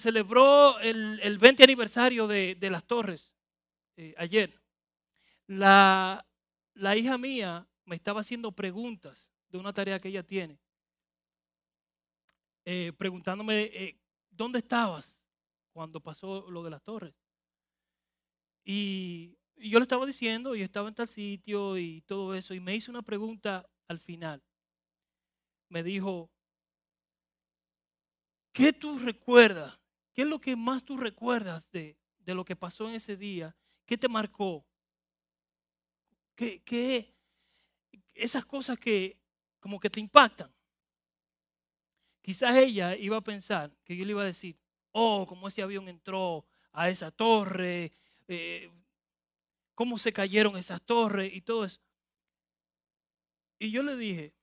celebró 0.00 0.80
el, 0.80 1.20
el 1.22 1.38
20 1.38 1.62
aniversario 1.62 2.26
de, 2.26 2.56
de 2.56 2.70
las 2.70 2.84
torres 2.84 3.32
eh, 3.96 4.16
ayer? 4.18 4.60
La, 5.46 6.26
la 6.74 6.96
hija 6.96 7.16
mía 7.18 7.68
me 7.84 7.94
estaba 7.94 8.22
haciendo 8.22 8.50
preguntas 8.50 9.30
de 9.48 9.58
una 9.58 9.72
tarea 9.72 10.00
que 10.00 10.08
ella 10.08 10.24
tiene, 10.24 10.58
eh, 12.64 12.92
preguntándome 12.96 13.62
eh, 13.62 13.98
dónde 14.30 14.60
estabas 14.60 15.18
cuando 15.72 16.00
pasó 16.00 16.50
lo 16.50 16.62
de 16.62 16.70
las 16.70 16.82
torres. 16.82 17.14
Y, 18.64 19.38
yo 19.56 19.78
le 19.78 19.84
estaba 19.84 20.06
diciendo, 20.06 20.56
y 20.56 20.62
estaba 20.62 20.88
en 20.88 20.94
tal 20.94 21.06
sitio 21.06 21.78
y 21.78 22.00
todo 22.02 22.34
eso, 22.34 22.54
y 22.54 22.60
me 22.60 22.74
hizo 22.74 22.90
una 22.90 23.02
pregunta 23.02 23.68
al 23.86 24.00
final. 24.00 24.42
Me 25.68 25.82
dijo, 25.82 26.30
¿qué 28.52 28.72
tú 28.72 28.98
recuerdas? 28.98 29.78
¿Qué 30.12 30.22
es 30.22 30.28
lo 30.28 30.40
que 30.40 30.56
más 30.56 30.84
tú 30.84 30.96
recuerdas 30.96 31.70
de, 31.70 31.96
de 32.18 32.34
lo 32.34 32.44
que 32.44 32.56
pasó 32.56 32.88
en 32.88 32.96
ese 32.96 33.16
día? 33.16 33.56
¿Qué 33.86 33.96
te 33.96 34.08
marcó? 34.08 34.66
¿Qué, 36.34 36.62
qué 36.62 37.14
esas 38.14 38.44
cosas 38.44 38.78
que 38.78 39.18
como 39.60 39.78
que 39.78 39.90
te 39.90 40.00
impactan? 40.00 40.52
Quizás 42.22 42.54
ella 42.56 42.96
iba 42.96 43.16
a 43.16 43.20
pensar 43.20 43.76
que 43.84 43.96
yo 43.96 44.04
le 44.04 44.12
iba 44.12 44.22
a 44.22 44.26
decir, 44.26 44.56
oh, 44.92 45.26
como 45.26 45.48
ese 45.48 45.60
avión 45.60 45.88
entró 45.88 46.46
a 46.72 46.88
esa 46.88 47.10
torre, 47.10 47.92
eh, 48.28 48.70
cómo 49.74 49.98
se 49.98 50.12
cayeron 50.12 50.56
esas 50.56 50.80
torres 50.82 51.34
y 51.34 51.40
todo 51.40 51.64
eso. 51.64 51.80
Y 53.58 53.70
yo 53.70 53.82
le 53.82 53.96
dije 53.96 54.34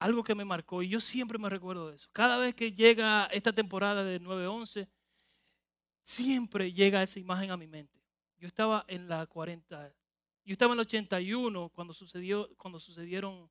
algo 0.00 0.24
que 0.24 0.34
me 0.34 0.44
marcó 0.44 0.82
y 0.82 0.88
yo 0.88 1.00
siempre 1.00 1.38
me 1.38 1.48
recuerdo 1.48 1.90
de 1.90 1.96
eso. 1.96 2.08
Cada 2.12 2.38
vez 2.38 2.54
que 2.54 2.72
llega 2.72 3.26
esta 3.26 3.52
temporada 3.52 4.02
de 4.02 4.20
9-11, 4.20 4.88
siempre 6.02 6.72
llega 6.72 7.02
esa 7.02 7.20
imagen 7.20 7.50
a 7.50 7.56
mi 7.56 7.66
mente. 7.66 8.00
Yo 8.38 8.48
estaba 8.48 8.84
en 8.88 9.08
la 9.08 9.26
40, 9.26 9.92
yo 10.44 10.52
estaba 10.52 10.72
en 10.72 10.80
el 10.80 10.86
81 10.86 11.68
cuando, 11.68 11.92
sucedió, 11.92 12.48
cuando 12.56 12.80
sucedieron 12.80 13.50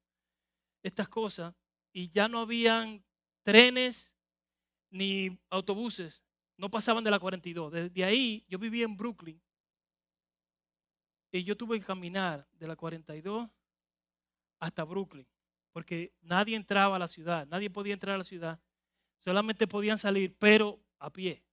estas 0.82 1.08
cosas 1.08 1.54
y 1.92 2.10
ya 2.10 2.28
no 2.28 2.40
habían 2.40 3.04
trenes 3.44 4.14
ni 4.92 5.40
autobuses, 5.50 6.24
no 6.58 6.70
pasaban 6.70 7.04
de 7.04 7.12
la 7.12 7.20
42. 7.20 7.72
Desde 7.72 8.04
ahí 8.04 8.46
yo 8.48 8.60
vivía 8.60 8.86
en 8.86 8.98
Brooklyn 8.98 9.42
y 11.32 11.44
yo 11.44 11.56
tuve 11.56 11.80
que 11.80 11.86
caminar 11.86 12.48
de 12.54 12.68
la 12.68 12.76
42 12.76 13.50
hasta 14.60 14.84
Brooklyn, 14.84 15.28
porque 15.72 16.14
nadie 16.22 16.56
entraba 16.56 16.98
a 16.98 17.00
la 17.00 17.08
ciudad, 17.08 17.48
nadie 17.48 17.70
podía 17.70 17.94
entrar 17.94 18.16
a 18.16 18.20
la 18.20 18.24
ciudad, 18.24 18.60
solamente 19.24 19.68
podían 19.68 19.98
salir, 19.98 20.36
pero 20.38 20.80
a 21.00 21.10
pie, 21.12 21.44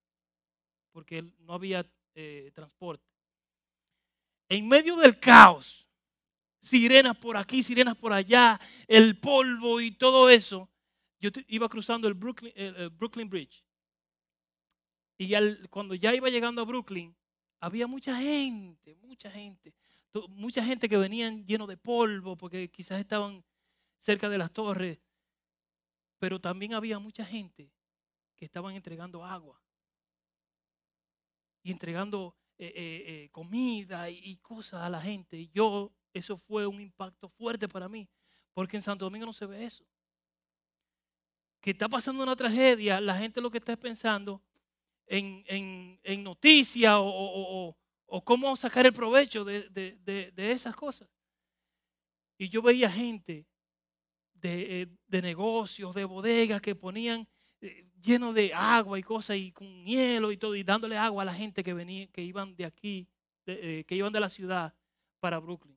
porque 0.93 1.23
no 1.39 1.55
había 1.55 1.87
eh, 2.15 2.51
transporte. 2.55 3.07
En 4.49 4.67
medio 4.67 4.97
del 4.97 5.19
caos, 5.19 5.86
sirenas 6.67 7.17
por 7.17 7.37
aquí, 7.37 7.63
sirenas 7.63 7.97
por 7.97 8.13
allá, 8.13 8.61
el 8.89 9.19
polvo 9.19 9.81
y 9.81 9.93
todo 9.93 10.29
eso, 10.29 10.69
yo 11.21 11.31
iba 11.47 11.69
cruzando 11.69 12.09
el 12.09 12.15
Brooklyn, 12.15 13.31
Bridge. 13.31 13.65
Y 15.17 15.33
cuando 15.71 15.95
ya 15.95 16.15
iba 16.15 16.29
llegando 16.29 16.61
a 16.61 16.65
Brooklyn, 16.65 17.17
había 17.61 17.87
mucha 17.87 18.17
gente, 18.17 18.97
mucha 18.97 19.31
gente, 19.31 19.75
mucha 20.29 20.63
gente 20.65 20.89
que 20.89 20.97
venían 20.97 21.47
lleno 21.47 21.67
de 21.67 21.77
polvo 21.77 22.37
porque 22.37 22.69
quizás 22.71 23.01
estaban 23.01 23.45
cerca 23.99 24.29
de 24.29 24.39
las 24.39 24.53
torres, 24.53 24.99
pero 26.19 26.41
también 26.41 26.75
había 26.75 26.99
mucha 26.99 27.25
gente 27.25 27.73
que 28.37 28.45
estaban 28.45 28.75
entregando 28.75 29.25
agua 29.25 29.63
y 31.63 31.71
entregando 31.71 32.37
eh, 32.59 32.73
eh, 32.75 33.05
eh, 33.07 33.29
comida 33.33 34.09
y, 34.09 34.37
cosas 34.39 34.83
a 34.83 34.89
la 34.89 35.01
gente. 35.01 35.37
Y 35.37 35.51
yo, 35.51 35.93
eso 36.19 36.37
fue 36.37 36.67
un 36.67 36.81
impacto 36.81 37.29
fuerte 37.29 37.69
para 37.69 37.89
mí, 37.89 38.09
porque 38.53 38.77
en 38.77 38.83
Santo 38.83 39.05
Domingo 39.05 39.27
no 39.27 39.33
se 39.33 39.47
ve 39.47 39.65
eso. 39.65 39.85
Que 41.61 41.71
está 41.71 41.89
pasando 41.89 42.23
una 42.23 42.37
tragedia, 42.37 43.01
la 43.01 43.17
gente 43.17 43.41
lo 43.41 43.51
que 43.51 43.59
está 43.59 43.77
pensando 43.77 44.43
en, 45.07 45.99
noticias 46.23 46.95
o, 46.99 47.77
cómo 48.25 48.57
sacar 48.57 48.87
el 48.87 48.93
provecho 48.93 49.45
de, 49.45 50.33
esas 50.37 50.75
cosas. 50.75 51.09
Y 52.39 52.49
yo 52.49 52.63
veía 52.63 52.91
gente 52.91 53.47
de, 54.35 54.89
de 55.07 55.23
negocios, 55.23 55.95
de 55.95 56.05
bodegas 56.05 56.61
que 56.61 56.75
ponían 56.75 57.27
eh, 57.61 57.87
lleno 58.03 58.33
de 58.33 58.53
agua 58.53 58.99
y 58.99 59.03
cosas 59.03 59.37
y 59.37 59.51
con 59.51 59.85
hielo 59.85 60.31
y 60.31 60.37
todo 60.37 60.55
y 60.55 60.63
dándole 60.63 60.97
agua 60.97 61.23
a 61.23 61.27
la 61.27 61.35
gente 61.35 61.65
que 61.65 61.73
venía, 61.73 62.07
que 62.09 62.23
iban 62.23 62.55
de 62.55 62.67
aquí, 62.67 63.09
eh, 63.47 63.85
que 63.87 63.95
iban 63.95 64.13
de 64.13 64.21
la 64.21 64.29
ciudad 64.29 64.75
para 65.21 65.39
Brooklyn. 65.39 65.76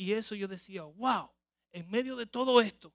Y 0.00 0.14
eso 0.14 0.34
yo 0.34 0.48
decía, 0.48 0.84
wow, 0.84 1.30
en 1.72 1.90
medio 1.90 2.16
de 2.16 2.24
todo 2.24 2.62
esto, 2.62 2.90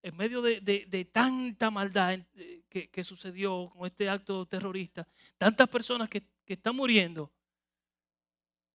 en 0.00 0.16
medio 0.16 0.40
de, 0.40 1.10
tanta 1.12 1.72
maldad 1.72 2.20
eh, 2.36 2.62
que, 2.68 3.02
sucedió 3.02 3.68
con 3.70 3.84
este 3.84 4.08
acto 4.08 4.46
terrorista, 4.46 5.08
tantas 5.38 5.68
personas 5.68 6.08
que, 6.08 6.22
están 6.46 6.76
muriendo, 6.76 7.32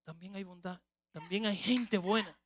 también 0.03 0.35
hay 0.35 0.43
bondad, 0.43 0.81
también 1.11 1.45
hay 1.45 1.55
gente 1.55 1.97
buena. 1.97 2.37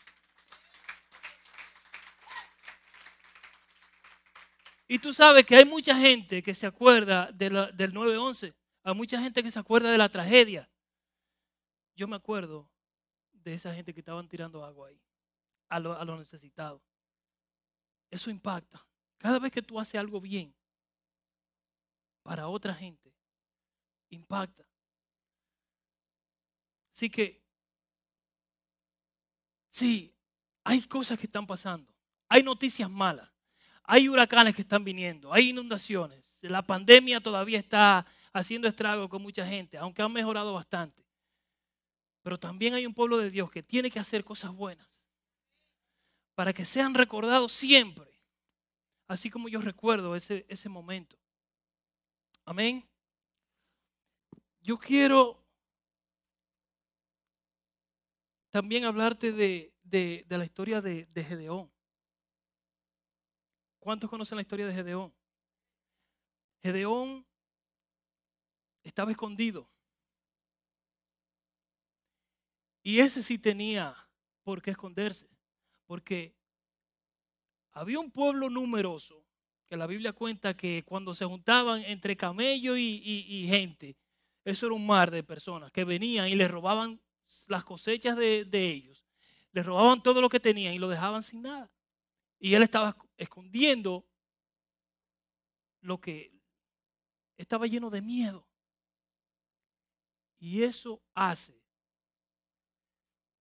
Y 4.87 4.99
tú 4.99 5.11
sabes 5.11 5.43
que 5.43 5.55
hay 5.55 5.65
mucha 5.65 5.97
gente 5.97 6.43
que 6.43 6.53
se 6.53 6.67
acuerda 6.67 7.31
de 7.31 7.49
del 7.73 7.91
9-11. 7.91 8.53
Hay 8.83 8.93
mucha 8.93 9.19
gente 9.19 9.41
que 9.41 9.49
se 9.49 9.57
acuerda 9.57 9.89
de 9.89 9.97
la 9.97 10.09
tragedia. 10.09 10.69
Yo 11.95 12.07
me 12.07 12.15
acuerdo 12.15 12.69
de 13.31 13.55
esa 13.55 13.73
gente 13.73 13.91
que 13.91 14.01
estaban 14.01 14.27
tirando 14.27 14.63
agua 14.63 14.89
ahí, 14.89 15.01
a 15.69 15.79
los 15.79 16.05
lo 16.05 16.17
necesitados. 16.17 16.81
Eso 18.09 18.29
impacta. 18.29 18.85
Cada 19.17 19.39
vez 19.39 19.51
que 19.51 19.61
tú 19.61 19.79
haces 19.79 19.99
algo 19.99 20.21
bien 20.21 20.53
para 22.23 22.47
otra 22.47 22.73
gente, 22.73 23.13
impacta. 24.09 24.67
Así 26.93 27.09
que, 27.09 27.43
sí, 29.69 30.15
hay 30.63 30.81
cosas 30.83 31.19
que 31.19 31.25
están 31.25 31.45
pasando. 31.45 31.93
Hay 32.29 32.41
noticias 32.41 32.89
malas. 32.89 33.29
Hay 33.83 34.09
huracanes 34.09 34.55
que 34.55 34.61
están 34.61 34.83
viniendo. 34.83 35.33
Hay 35.33 35.49
inundaciones. 35.49 36.23
La 36.41 36.61
pandemia 36.61 37.19
todavía 37.19 37.59
está 37.59 38.05
haciendo 38.33 38.67
estragos 38.67 39.09
con 39.09 39.21
mucha 39.21 39.45
gente, 39.45 39.77
aunque 39.77 40.01
han 40.01 40.11
mejorado 40.11 40.53
bastante. 40.53 41.05
Pero 42.23 42.39
también 42.39 42.73
hay 42.73 42.85
un 42.85 42.93
pueblo 42.93 43.17
de 43.17 43.29
Dios 43.29 43.51
que 43.51 43.61
tiene 43.61 43.91
que 43.91 43.99
hacer 43.99 44.23
cosas 44.23 44.51
buenas 44.51 44.94
para 46.35 46.53
que 46.53 46.65
sean 46.65 46.93
recordados 46.93 47.53
siempre, 47.53 48.11
así 49.07 49.29
como 49.29 49.47
yo 49.47 49.61
recuerdo 49.61 50.15
ese, 50.15 50.45
ese 50.49 50.69
momento. 50.69 51.17
Amén. 52.43 52.87
Yo 54.61 54.77
quiero 54.77 55.41
también 58.49 58.83
hablarte 58.83 59.31
de, 59.31 59.73
la 60.29 60.45
historia 60.45 60.81
de, 60.81 61.05
de, 61.05 61.23
Gedeón. 61.23 61.71
¿Cuántos 63.79 64.09
conocen 64.09 64.35
la 64.35 64.41
historia 64.41 64.67
de 64.67 64.73
Gedeón? 64.73 65.13
Gedeón 66.61 67.25
estaba 68.83 69.11
escondido. 69.11 69.69
Y 72.83 72.99
ese 72.99 73.23
sí 73.23 73.37
tenía 73.37 73.95
por 74.43 74.61
qué 74.61 74.71
esconderse. 74.71 75.34
Porque 75.85 76.35
había 77.71 77.99
un 77.99 78.11
pueblo 78.11 78.49
numeroso, 78.49 79.25
que 79.65 79.77
la 79.77 79.87
Biblia 79.87 80.13
cuenta 80.13 80.55
que 80.55 80.83
cuando 80.85 81.15
se 81.15 81.25
juntaban 81.25 81.83
entre 81.83 82.15
camello 82.15 82.77
y, 82.77 83.47
gente, 83.49 83.97
eso 84.43 84.67
era 84.67 84.75
un 84.75 84.85
mar 84.85 85.11
de 85.11 85.23
personas 85.23 85.71
que 85.71 85.83
venían 85.83 86.27
y 86.27 86.35
le 86.35 86.47
robaban 86.47 87.01
las 87.47 87.63
cosechas 87.63 88.15
de, 88.15 88.45
de 88.45 88.69
ellos. 88.69 89.03
Le 89.51 89.63
robaban 89.63 90.03
todo 90.03 90.21
lo 90.21 90.29
que 90.29 90.39
tenían 90.39 90.73
y 90.73 90.79
lo 90.79 90.87
dejaban 90.87 91.23
sin 91.23 91.41
nada. 91.41 91.71
Y 92.39 92.53
él 92.53 92.63
estaba 92.63 92.95
escondiendo 93.17 94.05
lo 95.81 95.99
que 95.99 96.31
estaba 97.37 97.67
lleno 97.67 97.89
de 97.89 98.01
miedo. 98.01 98.47
Y 100.39 100.63
eso 100.63 101.01
hace. 101.13 101.59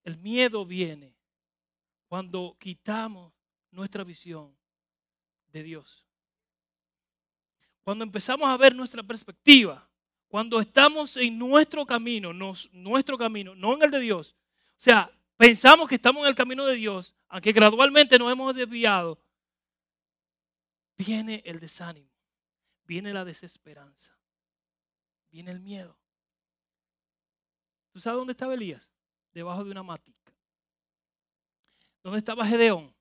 El 0.04 0.18
miedo 0.18 0.64
viene 0.64 1.13
cuando 2.14 2.56
quitamos 2.60 3.32
nuestra 3.72 4.04
visión 4.04 4.56
de 5.48 5.64
Dios. 5.64 6.06
Cuando 7.82 8.04
empezamos 8.04 8.48
a 8.48 8.56
ver 8.56 8.72
nuestra 8.72 9.02
perspectiva, 9.02 9.90
cuando 10.28 10.60
estamos 10.60 11.16
en 11.16 11.36
nuestro 11.36 11.84
camino, 11.84 12.32
nuestro 12.32 13.18
camino, 13.18 13.56
no 13.56 13.74
en 13.74 13.82
el 13.82 13.90
de 13.90 13.98
Dios. 13.98 14.36
O 14.38 14.74
sea, 14.76 15.10
pensamos 15.36 15.88
que 15.88 15.96
estamos 15.96 16.22
en 16.22 16.28
el 16.28 16.36
camino 16.36 16.64
de 16.66 16.76
Dios, 16.76 17.16
aunque 17.26 17.50
gradualmente 17.50 18.16
nos 18.16 18.30
hemos 18.30 18.54
desviado, 18.54 19.18
viene 20.96 21.42
el 21.44 21.58
desánimo, 21.58 22.12
viene 22.84 23.12
la 23.12 23.24
desesperanza, 23.24 24.16
viene 25.32 25.50
el 25.50 25.58
miedo. 25.58 25.98
¿Tú 27.90 27.98
sabes 27.98 28.18
dónde 28.18 28.34
estaba 28.34 28.54
Elías? 28.54 28.88
Debajo 29.32 29.64
de 29.64 29.72
una 29.72 29.82
matica. 29.82 30.13
¿Dónde 32.04 32.18
estaba 32.18 32.46
Gedeón? 32.46 32.94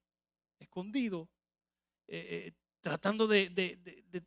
Escondido, 0.60 1.30
eh, 2.08 2.48
eh, 2.48 2.54
tratando 2.80 3.28
de, 3.28 3.50
de, 3.50 4.24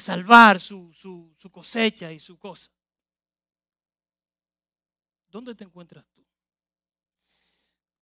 salvar 0.00 0.60
su, 0.60 0.92
su 0.92 1.50
cosecha 1.52 2.10
y 2.10 2.18
su 2.18 2.36
cosa. 2.36 2.72
¿Dónde 5.28 5.54
te 5.54 5.62
encuentras 5.62 6.04
tú? 6.10 6.26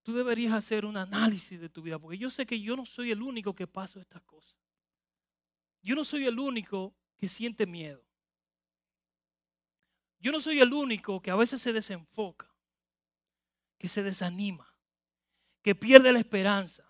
Tú 0.02 0.14
deberías 0.14 0.54
hacer 0.54 0.86
un 0.86 0.96
análisis 0.96 1.60
de 1.60 1.68
tu 1.68 1.82
vida, 1.82 1.98
porque 1.98 2.16
yo 2.16 2.30
sé 2.30 2.46
que 2.46 2.60
yo 2.60 2.76
no 2.76 2.86
soy 2.86 3.10
el 3.10 3.20
único 3.20 3.54
que 3.54 3.66
pasa 3.66 4.00
estas 4.00 4.22
cosas. 4.22 4.56
Yo 5.82 5.94
no 5.94 6.04
soy 6.04 6.24
el 6.26 6.38
único 6.38 6.94
que 7.18 7.28
siente 7.28 7.66
miedo. 7.66 8.02
Yo 10.18 10.32
no 10.32 10.40
soy 10.40 10.60
el 10.60 10.72
único 10.72 11.20
que 11.20 11.30
a 11.30 11.36
veces 11.36 11.60
se 11.60 11.72
desenfoca, 11.72 12.54
que 13.76 13.88
se 13.88 14.02
desanima 14.02 14.71
que 15.62 15.74
pierde 15.74 16.12
la 16.12 16.18
esperanza. 16.18 16.84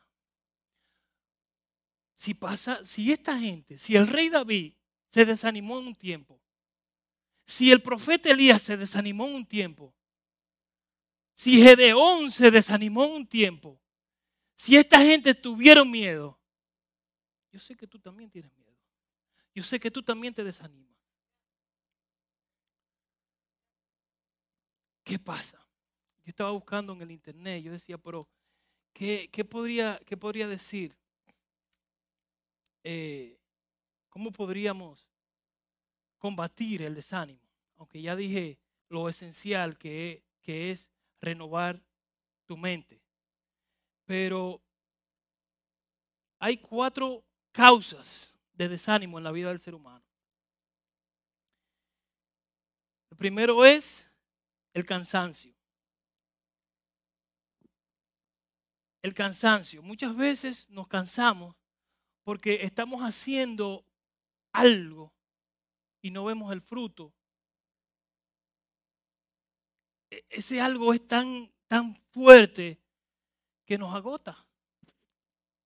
Si 2.14 2.34
pasa, 2.34 2.84
si 2.84 3.12
esta 3.12 3.38
gente, 3.38 3.78
si 3.78 3.96
el 3.96 4.06
rey 4.06 4.28
David 4.28 4.74
se 5.08 5.24
desanimó 5.24 5.78
en 5.80 5.88
un 5.88 5.94
tiempo, 5.94 6.40
si 7.44 7.70
el 7.70 7.82
profeta 7.82 8.30
Elías 8.30 8.62
se 8.62 8.76
desanimó 8.76 9.26
en 9.26 9.34
un 9.34 9.46
tiempo, 9.46 9.94
si 11.34 11.60
Gedeón 11.62 12.30
se 12.30 12.50
desanimó 12.50 13.04
en 13.04 13.12
un 13.12 13.26
tiempo, 13.26 13.80
si 14.54 14.76
esta 14.76 15.00
gente 15.00 15.34
tuvieron 15.34 15.90
miedo, 15.90 16.38
yo 17.50 17.58
sé 17.58 17.76
que 17.76 17.86
tú 17.86 17.98
también 17.98 18.30
tienes 18.30 18.52
miedo. 18.56 18.62
Yo 19.54 19.62
sé 19.62 19.78
que 19.78 19.90
tú 19.90 20.02
también 20.02 20.32
te 20.32 20.42
desanimas. 20.42 20.96
¿Qué 25.04 25.18
pasa? 25.18 25.58
Yo 26.24 26.30
estaba 26.30 26.52
buscando 26.52 26.92
en 26.92 27.02
el 27.02 27.10
internet, 27.10 27.62
yo 27.62 27.72
decía, 27.72 27.98
pero 27.98 28.28
¿Qué, 28.92 29.44
podría, 29.48 30.00
qué 30.06 30.16
podría 30.16 30.46
decir? 30.46 30.96
Eh, 32.84 33.38
¿Cómo 34.08 34.30
podríamos 34.30 35.08
combatir 36.18 36.82
el 36.82 36.94
desánimo? 36.94 37.40
Aunque 37.76 38.02
ya 38.02 38.14
dije 38.14 38.58
lo 38.88 39.08
esencial 39.08 39.78
que, 39.78 40.22
que 40.42 40.70
es 40.70 40.90
renovar 41.20 41.82
tu 42.46 42.56
mente. 42.56 43.00
Pero 44.04 44.60
hay 46.38 46.58
cuatro 46.58 47.24
causas 47.52 48.34
de 48.52 48.68
desánimo 48.68 49.18
en 49.18 49.24
la 49.24 49.32
vida 49.32 49.48
del 49.48 49.60
ser 49.60 49.74
humano. 49.74 50.04
El 53.10 53.16
primero 53.16 53.64
es 53.64 54.10
el 54.74 54.84
cansancio. 54.84 55.54
El 59.02 59.14
cansancio. 59.14 59.82
Muchas 59.82 60.16
veces 60.16 60.70
nos 60.70 60.86
cansamos 60.88 61.56
porque 62.22 62.62
estamos 62.62 63.02
haciendo 63.02 63.84
algo 64.52 65.12
y 66.00 66.10
no 66.10 66.24
vemos 66.24 66.52
el 66.52 66.62
fruto. 66.62 67.12
E-, 70.10 70.24
ese 70.30 70.60
algo 70.60 70.94
es 70.94 71.06
tan, 71.06 71.52
tan 71.66 71.96
fuerte 72.12 72.80
que 73.66 73.76
nos 73.76 73.94
agota. 73.94 74.46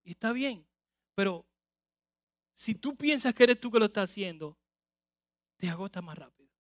Y 0.05 0.13
está 0.13 0.33
bien. 0.33 0.67
Pero 1.15 1.45
si 2.55 2.75
tú 2.75 2.97
piensas 2.97 3.35
que 3.35 3.45
eres 3.45 3.61
tú 3.61 3.71
que 3.71 3.79
lo 3.79 3.87
estás 3.87 4.11
haciendo, 4.11 4.57
te 5.57 5.69
agota 5.69 6.01
más 6.01 6.17
rápido. 6.17 6.51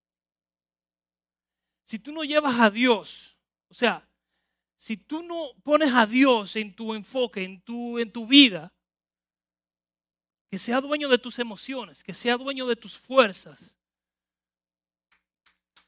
Si 1.84 1.98
tú 1.98 2.12
no 2.12 2.24
llevas 2.24 2.58
a 2.58 2.68
Dios, 2.68 3.38
o 3.68 3.74
sea, 3.74 4.06
si 4.76 4.96
tú 4.96 5.22
no 5.22 5.52
pones 5.62 5.92
a 5.92 6.06
Dios 6.06 6.56
en 6.56 6.74
tu 6.74 6.94
enfoque, 6.94 7.44
en 7.44 7.60
tu, 7.62 7.98
en 7.98 8.10
tu 8.10 8.26
vida, 8.26 8.72
que 10.50 10.58
sea 10.58 10.80
dueño 10.80 11.08
de 11.08 11.18
tus 11.18 11.38
emociones, 11.38 12.04
que 12.04 12.14
sea 12.14 12.36
dueño 12.36 12.66
de 12.66 12.76
tus 12.76 12.96
fuerzas, 12.96 13.76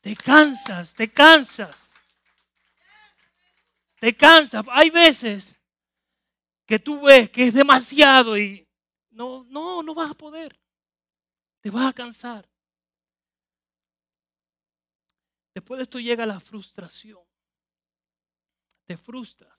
te 0.01 0.17
cansas, 0.17 0.95
te 0.95 1.11
cansas. 1.11 1.93
Te 4.01 4.17
cansas. 4.17 4.65
Hay 4.71 4.91
veces 4.91 5.59
que 6.65 6.79
tú 6.79 7.03
ves 7.03 7.31
que 7.31 7.49
es 7.49 7.55
demasiado 7.55 8.39
y 8.39 8.67
no, 9.11 9.45
no, 9.45 9.83
no 9.83 9.95
vas 9.95 10.11
a 10.13 10.15
poder. 10.15 10.59
Te 11.61 11.71
vas 11.71 11.89
a 11.89 11.93
cansar. 11.93 12.49
Después 15.55 15.79
de 15.79 15.83
esto 15.83 15.99
llega 15.99 16.25
la 16.25 16.39
frustración. 16.39 17.28
Te 18.89 18.97
frustras. 18.97 19.55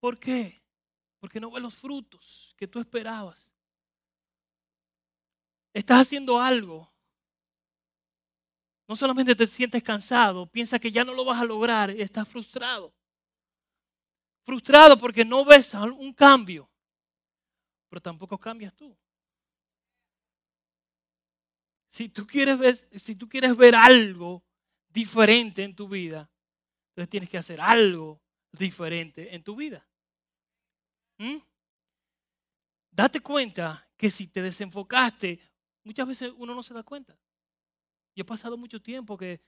¿Por 0.00 0.18
qué? 0.18 0.64
Porque 1.20 1.38
no 1.38 1.50
ves 1.50 1.62
los 1.62 1.74
frutos 1.74 2.54
que 2.56 2.66
tú 2.66 2.80
esperabas. 2.80 3.52
Estás 5.74 6.00
haciendo 6.00 6.40
algo. 6.40 6.90
No 8.88 8.96
solamente 8.96 9.36
te 9.36 9.46
sientes 9.46 9.82
cansado, 9.82 10.46
piensas 10.46 10.80
que 10.80 10.90
ya 10.90 11.04
no 11.04 11.12
lo 11.12 11.26
vas 11.26 11.42
a 11.42 11.44
lograr, 11.44 11.90
estás 11.90 12.26
frustrado. 12.26 12.94
Frustrado 14.44 14.96
porque 14.96 15.26
no 15.26 15.44
ves 15.44 15.74
un 15.74 16.14
cambio, 16.14 16.70
pero 17.90 18.00
tampoco 18.00 18.38
cambias 18.38 18.74
tú. 18.74 18.96
Si 21.90 22.08
tú 22.08 22.26
quieres 22.26 22.58
ver, 22.58 22.76
si 22.76 23.14
tú 23.14 23.28
quieres 23.28 23.54
ver 23.54 23.74
algo 23.74 24.42
diferente 24.88 25.62
en 25.64 25.76
tu 25.76 25.86
vida, 25.86 26.30
entonces 26.88 27.10
tienes 27.10 27.28
que 27.28 27.36
hacer 27.36 27.60
algo 27.60 28.21
diferente 28.52 29.34
en 29.34 29.42
tu 29.42 29.56
vida. 29.56 29.86
¿Mm? 31.18 31.38
Date 32.90 33.20
cuenta 33.20 33.88
que 33.96 34.10
si 34.10 34.28
te 34.28 34.42
desenfocaste, 34.42 35.40
muchas 35.84 36.06
veces 36.06 36.32
uno 36.36 36.54
no 36.54 36.62
se 36.62 36.74
da 36.74 36.82
cuenta. 36.82 37.18
Yo 38.14 38.22
he 38.22 38.24
pasado 38.24 38.58
mucho 38.58 38.80
tiempo 38.82 39.16
que, 39.16 39.40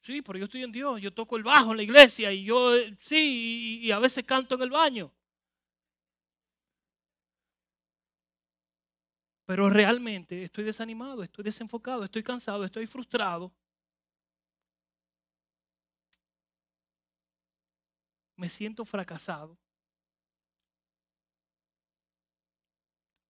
sí, 0.00 0.22
pero 0.22 0.38
yo 0.38 0.46
estoy 0.46 0.64
en 0.64 0.72
Dios, 0.72 1.00
yo 1.00 1.12
toco 1.12 1.36
el 1.36 1.44
bajo 1.44 1.70
en 1.70 1.76
la 1.76 1.82
iglesia 1.84 2.32
y 2.32 2.44
yo, 2.44 2.72
sí, 3.02 3.80
y, 3.82 3.90
a 3.92 3.98
veces 4.00 4.24
canto 4.24 4.56
en 4.56 4.62
el 4.62 4.70
baño. 4.70 5.12
Pero 9.46 9.70
realmente 9.70 10.42
estoy 10.42 10.64
desanimado, 10.64 11.22
estoy 11.22 11.44
desenfocado, 11.44 12.04
estoy 12.04 12.22
cansado, 12.22 12.64
estoy 12.64 12.86
frustrado. 12.86 13.52
Me 18.38 18.48
siento 18.48 18.86
fracasado. 18.86 19.58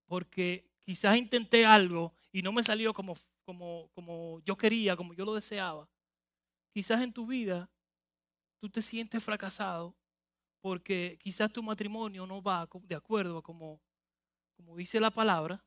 Porque 0.07 0.71
quizás 0.85 1.17
intenté 1.17 1.67
algo 1.67 2.15
y 2.31 2.43
no 2.43 2.53
me 2.53 2.63
salió 2.63 2.95
como 2.95 3.17
como, 3.49 3.89
como 3.95 4.41
yo 4.45 4.59
quería, 4.59 4.95
como 4.95 5.15
yo 5.15 5.25
lo 5.25 5.33
deseaba, 5.35 5.89
quizás 6.75 7.01
en 7.01 7.15
tu 7.15 7.27
vida 7.27 7.71
tú 8.61 8.69
te 8.69 8.83
sientes 8.83 9.25
fracasado 9.25 9.97
porque 10.61 11.19
quizás 11.19 11.51
tu 11.51 11.63
matrimonio 11.63 12.27
no 12.27 12.43
va 12.43 12.69
de 12.83 12.95
acuerdo 12.95 13.39
a 13.39 13.43
como, 13.43 13.81
como 14.55 14.77
dice 14.77 15.01
la 15.01 15.11
palabra, 15.11 15.65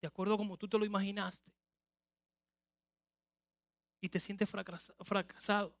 de 0.00 0.06
acuerdo 0.06 0.34
a 0.34 0.38
como 0.38 0.56
tú 0.56 0.68
te 0.68 0.78
lo 0.78 0.84
imaginaste. 0.84 1.52
Y 4.00 4.08
te 4.08 4.20
sientes 4.20 4.48
fracasado. 4.48 5.74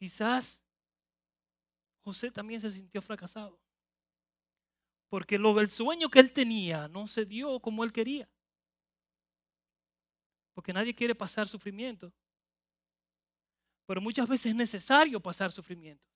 Quizás 0.00 0.62
José 2.02 2.30
también 2.30 2.58
se 2.58 2.70
sintió 2.70 3.02
fracasado. 3.02 3.60
Porque 5.10 5.38
lo, 5.38 5.60
el 5.60 5.70
sueño 5.70 6.08
que 6.08 6.20
él 6.20 6.32
tenía 6.32 6.88
no 6.88 7.06
se 7.06 7.26
dio 7.26 7.60
como 7.60 7.84
él 7.84 7.92
quería. 7.92 8.26
Porque 10.54 10.72
nadie 10.72 10.94
quiere 10.94 11.14
pasar 11.14 11.48
sufrimiento. 11.48 12.10
Pero 13.84 14.00
muchas 14.00 14.26
veces 14.26 14.46
es 14.46 14.56
necesario 14.56 15.20
pasar 15.20 15.52
sufrimiento. 15.52 16.08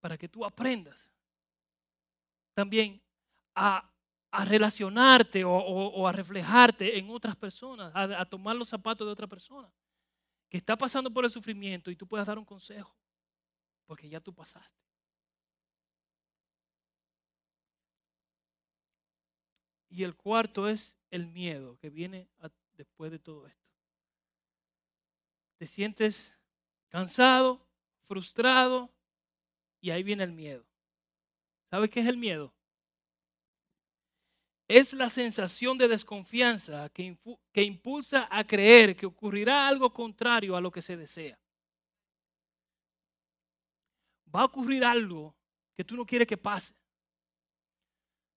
Para 0.00 0.16
que 0.16 0.28
tú 0.28 0.44
aprendas 0.44 1.10
también 2.54 3.02
a, 3.56 3.90
relacionarte 4.44 5.42
o, 5.44 6.06
a 6.06 6.12
reflejarte 6.12 6.98
en 6.98 7.10
otras 7.10 7.34
personas, 7.34 7.90
a, 7.96 8.20
a 8.20 8.24
tomar 8.24 8.54
los 8.54 8.68
zapatos 8.68 9.04
de 9.04 9.12
otra 9.12 9.26
persona 9.26 9.68
que 10.48 10.56
está 10.56 10.76
pasando 10.76 11.12
por 11.12 11.24
el 11.24 11.30
sufrimiento 11.30 11.90
y 11.90 11.96
tú 11.96 12.06
puedas 12.06 12.26
dar 12.26 12.38
un 12.38 12.44
consejo. 12.44 12.94
Porque 13.86 14.08
ya 14.08 14.20
tú 14.20 14.34
pasaste. 14.34 14.86
Y 19.88 20.02
el 20.02 20.14
cuarto 20.14 20.68
es 20.68 20.98
el 21.10 21.26
miedo 21.26 21.78
que 21.78 21.90
viene 21.90 22.28
después 22.74 23.10
de 23.10 23.18
todo 23.18 23.46
esto. 23.46 23.66
Te 25.56 25.66
sientes 25.66 26.34
cansado, 26.88 27.66
frustrado 28.06 28.90
y 29.80 29.90
ahí 29.90 30.02
viene 30.02 30.24
el 30.24 30.32
miedo. 30.32 30.66
¿Sabes 31.70 31.90
qué 31.90 32.00
es 32.00 32.06
el 32.06 32.18
miedo? 32.18 32.55
Es 34.68 34.92
la 34.92 35.08
sensación 35.10 35.78
de 35.78 35.86
desconfianza 35.86 36.88
que, 36.88 37.16
que 37.52 37.62
impulsa 37.62 38.26
a 38.30 38.44
creer 38.44 38.96
que 38.96 39.06
ocurrirá 39.06 39.68
algo 39.68 39.92
contrario 39.92 40.56
a 40.56 40.60
lo 40.60 40.72
que 40.72 40.82
se 40.82 40.96
desea. 40.96 41.38
Va 44.34 44.40
a 44.40 44.46
ocurrir 44.46 44.84
algo 44.84 45.36
que 45.76 45.84
tú 45.84 45.94
no 45.94 46.04
quieres 46.04 46.26
que 46.26 46.36
pase. 46.36 46.74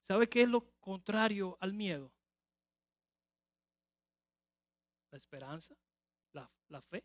¿Sabe 0.04 0.30
qué 0.30 0.44
es 0.44 0.50
lo 0.50 0.62
contrario 0.80 1.58
al 1.60 1.74
miedo? 1.74 2.12
La 5.12 5.18
esperanza, 5.18 5.76
la, 6.34 6.50
la 6.68 6.82
fe. 6.82 7.04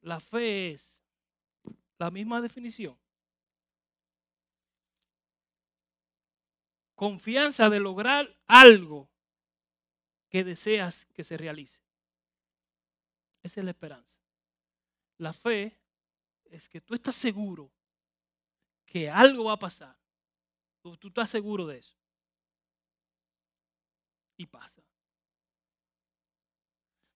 La 0.00 0.20
fe 0.20 0.72
es 0.72 1.00
la 1.98 2.10
misma 2.10 2.40
definición. 2.40 2.98
Confianza 7.02 7.68
de 7.68 7.80
lograr 7.80 8.32
algo 8.46 9.10
que 10.28 10.44
deseas 10.44 11.04
que 11.06 11.24
se 11.24 11.36
realice. 11.36 11.80
Esa 13.42 13.60
es 13.60 13.64
la 13.64 13.72
esperanza. 13.72 14.20
La 15.18 15.32
fe 15.32 15.80
es 16.44 16.68
que 16.68 16.80
tú 16.80 16.94
estás 16.94 17.16
seguro 17.16 17.72
que 18.86 19.10
algo 19.10 19.46
va 19.46 19.54
a 19.54 19.58
pasar. 19.58 19.98
Tú, 20.80 20.96
tú 20.96 21.08
estás 21.08 21.28
seguro 21.28 21.66
de 21.66 21.78
eso. 21.78 21.98
Y 24.36 24.46
pasa. 24.46 24.80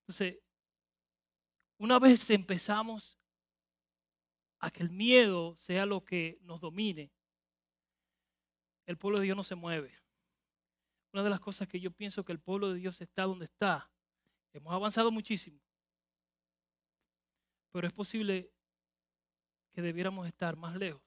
Entonces, 0.01 0.43
una 1.78 2.01
vez 2.01 2.28
empezamos 2.30 3.20
a 4.59 4.68
que 4.68 4.82
el 4.82 4.91
miedo 4.91 5.55
sea 5.55 5.87
lo 5.87 6.05
que 6.05 6.41
nos 6.43 6.61
domine, 6.61 7.12
el 8.87 8.97
pueblo 8.97 9.18
de 9.18 9.24
Dios 9.24 9.37
no 9.37 9.45
se 9.45 9.55
mueve. 9.55 9.93
Una 11.12 11.22
de 11.22 11.30
las 11.30 11.41
cosas 11.41 11.68
que 11.68 11.80
yo 11.80 11.91
pienso 11.91 12.24
que 12.24 12.32
el 12.32 12.39
pueblo 12.39 12.72
de 12.72 12.78
Dios 12.78 13.01
está 13.01 13.24
donde 13.24 13.47
está. 13.47 13.91
Hemos 14.53 14.72
avanzado 14.72 15.11
muchísimo. 15.11 15.61
Pero 17.72 17.87
es 17.87 17.93
posible 17.93 18.51
que 19.72 19.82
debiéramos 19.82 20.26
estar 20.26 20.57
más 20.57 20.76
lejos. 20.76 21.03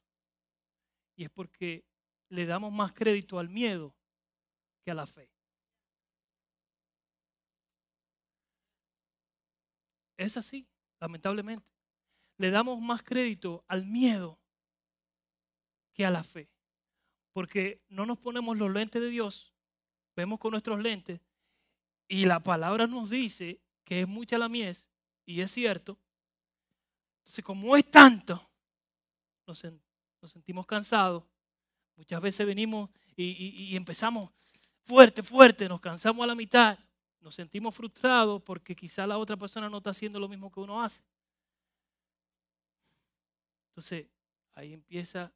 Y 1.16 1.24
es 1.24 1.30
porque 1.30 1.86
le 2.30 2.46
damos 2.46 2.72
más 2.72 2.94
crédito 2.94 3.40
al 3.40 3.50
miedo 3.50 3.96
que 4.84 4.92
a 4.92 4.94
la 4.94 5.08
fe. 5.08 5.32
Es 10.18 10.38
así, 10.38 10.68
lamentablemente. 11.00 11.66
Le 12.38 12.52
damos 12.52 12.80
más 12.82 13.04
crédito 13.04 13.64
al 13.68 13.86
miedo 13.86 14.40
que 15.94 16.06
a 16.06 16.12
la 16.12 16.24
fe. 16.24 16.50
Porque 17.40 17.82
no 17.88 18.06
nos 18.06 18.18
ponemos 18.18 18.58
los 18.58 18.70
lentes 18.70 19.02
de 19.02 19.08
Dios, 19.08 19.54
vemos 20.14 20.40
con 20.40 20.52
nuestros 20.52 20.78
lentes 20.82 21.22
y 22.06 22.26
la 22.26 22.42
palabra 22.44 22.86
nos 22.86 23.10
dice 23.10 23.62
que 23.86 24.02
es 24.02 24.08
mucha 24.10 24.38
la 24.38 24.50
mies 24.50 24.90
y 25.26 25.40
es 25.40 25.50
cierto. 25.50 25.98
Entonces, 27.20 27.46
como 27.46 27.78
es 27.78 27.90
tanto, 27.90 28.46
nos, 29.48 29.64
sentimos 30.30 30.66
cansados. 30.66 31.24
Muchas 31.96 32.20
veces 32.20 32.46
venimos 32.46 32.90
y, 33.16 33.70
y 33.70 33.78
empezamos 33.78 34.30
fuerte, 34.84 35.24
fuerte, 35.24 35.70
nos 35.70 35.80
cansamos 35.80 36.26
a 36.26 36.28
la 36.28 36.36
mitad, 36.36 36.78
nos 37.22 37.36
sentimos 37.36 37.74
frustrados 37.74 38.44
porque 38.44 38.76
quizá 38.76 39.08
la 39.08 39.18
otra 39.18 39.38
persona 39.38 39.70
no 39.70 39.78
está 39.78 39.92
haciendo 39.92 40.20
lo 40.20 40.28
mismo 40.28 40.52
que 40.52 40.60
uno 40.60 40.84
hace. 40.84 41.04
Entonces, 43.70 44.08
ahí 44.56 44.74
empieza 44.74 45.32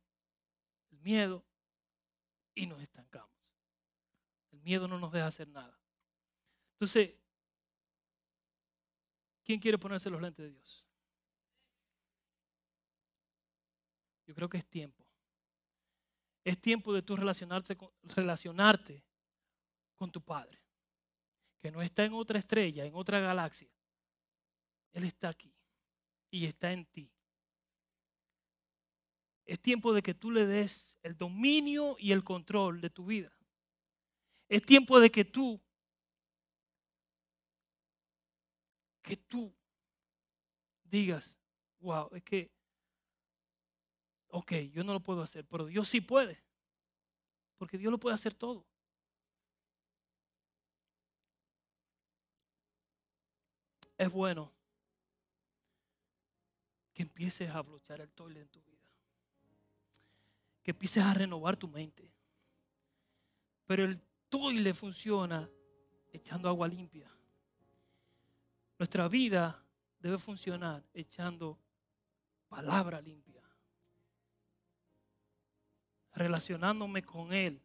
el 0.92 1.00
miedo 1.00 1.46
y 2.56 2.66
nos 2.66 2.82
estancamos. 2.82 3.30
El 4.52 4.62
miedo 4.62 4.88
no 4.88 5.00
nos 5.00 5.12
deja 5.12 5.28
hacer 5.28 5.48
nada. 5.48 5.78
Entonces, 6.74 7.16
¿quién 9.44 9.60
quiere 9.60 9.78
ponerse 9.78 10.10
los 10.10 10.22
lentes 10.22 10.46
de 10.46 10.52
Dios? 10.52 10.86
Yo 14.26 14.36
creo 14.36 14.50
que 14.50 14.58
es 14.58 14.66
tiempo. 14.66 15.04
Es 16.44 16.60
tiempo 16.60 16.94
de 16.94 17.02
tú 17.02 17.16
relacionarte 17.16 17.76
con, 17.78 17.90
relacionarte 18.04 19.04
con 19.96 20.12
tu 20.12 20.22
Padre, 20.22 20.62
que 21.60 21.72
no 21.72 21.82
está 21.82 22.04
en 22.04 22.14
otra 22.14 22.40
estrella, 22.40 22.86
en 22.86 22.94
otra 22.96 23.20
galaxia. 23.20 23.70
Él 24.92 25.06
está 25.06 25.30
aquí 25.30 25.54
y 26.30 26.46
está 26.46 26.72
en 26.72 26.86
ti. 26.86 27.10
Es 29.46 29.60
tiempo 29.60 29.94
de 29.94 30.02
que 30.02 30.14
tú 30.14 30.32
le 30.32 30.46
des 30.46 30.98
el 31.04 31.18
dominio 31.18 31.96
y 32.00 32.12
el 32.12 32.24
control 32.24 32.82
de 32.82 32.90
tu 32.90 33.06
vida. 33.06 33.32
Es 34.48 34.64
tiempo 34.64 35.00
de 35.00 35.12
que 35.12 35.26
tú, 35.26 35.62
que 39.02 39.18
tú 39.18 39.54
digas, 40.84 41.36
wow, 41.80 42.10
es 42.14 42.24
que, 42.24 42.52
ok, 44.28 44.52
yo 44.72 44.84
no 44.84 44.94
lo 44.94 45.00
puedo 45.00 45.22
hacer, 45.22 45.46
pero 45.46 45.66
Dios 45.66 45.88
sí 45.88 46.02
puede. 46.02 46.42
Porque 47.58 47.78
Dios 47.78 47.92
lo 47.92 48.00
puede 48.00 48.16
hacer 48.16 48.34
todo. 48.34 48.66
es 53.98 54.12
bueno 54.12 54.52
que 56.94 57.04
empieces 57.04 57.50
a 57.50 57.62
blochar 57.62 58.02
el 58.02 58.12
toile 58.12 58.42
en 58.42 58.50
tu 58.50 58.62
vida. 58.62 58.73
Que 60.64 60.72
empieces 60.72 61.04
a 61.04 61.14
renovar 61.14 61.58
tu 61.58 61.68
mente. 61.68 62.12
Pero 63.66 63.86
el 63.86 64.02
toile 64.30 64.74
funciona 64.74 65.50
echando 66.12 66.50
agua 66.50 66.68
limpia. 66.68 67.10
Nuestra 68.80 69.08
vida 69.08 69.64
debe 70.00 70.18
funcionar 70.18 70.84
echando 70.94 71.60
palabra 72.48 73.02
limpia. 73.02 73.44
Relacionándome 76.14 77.04
con 77.04 77.34
Él, 77.34 77.62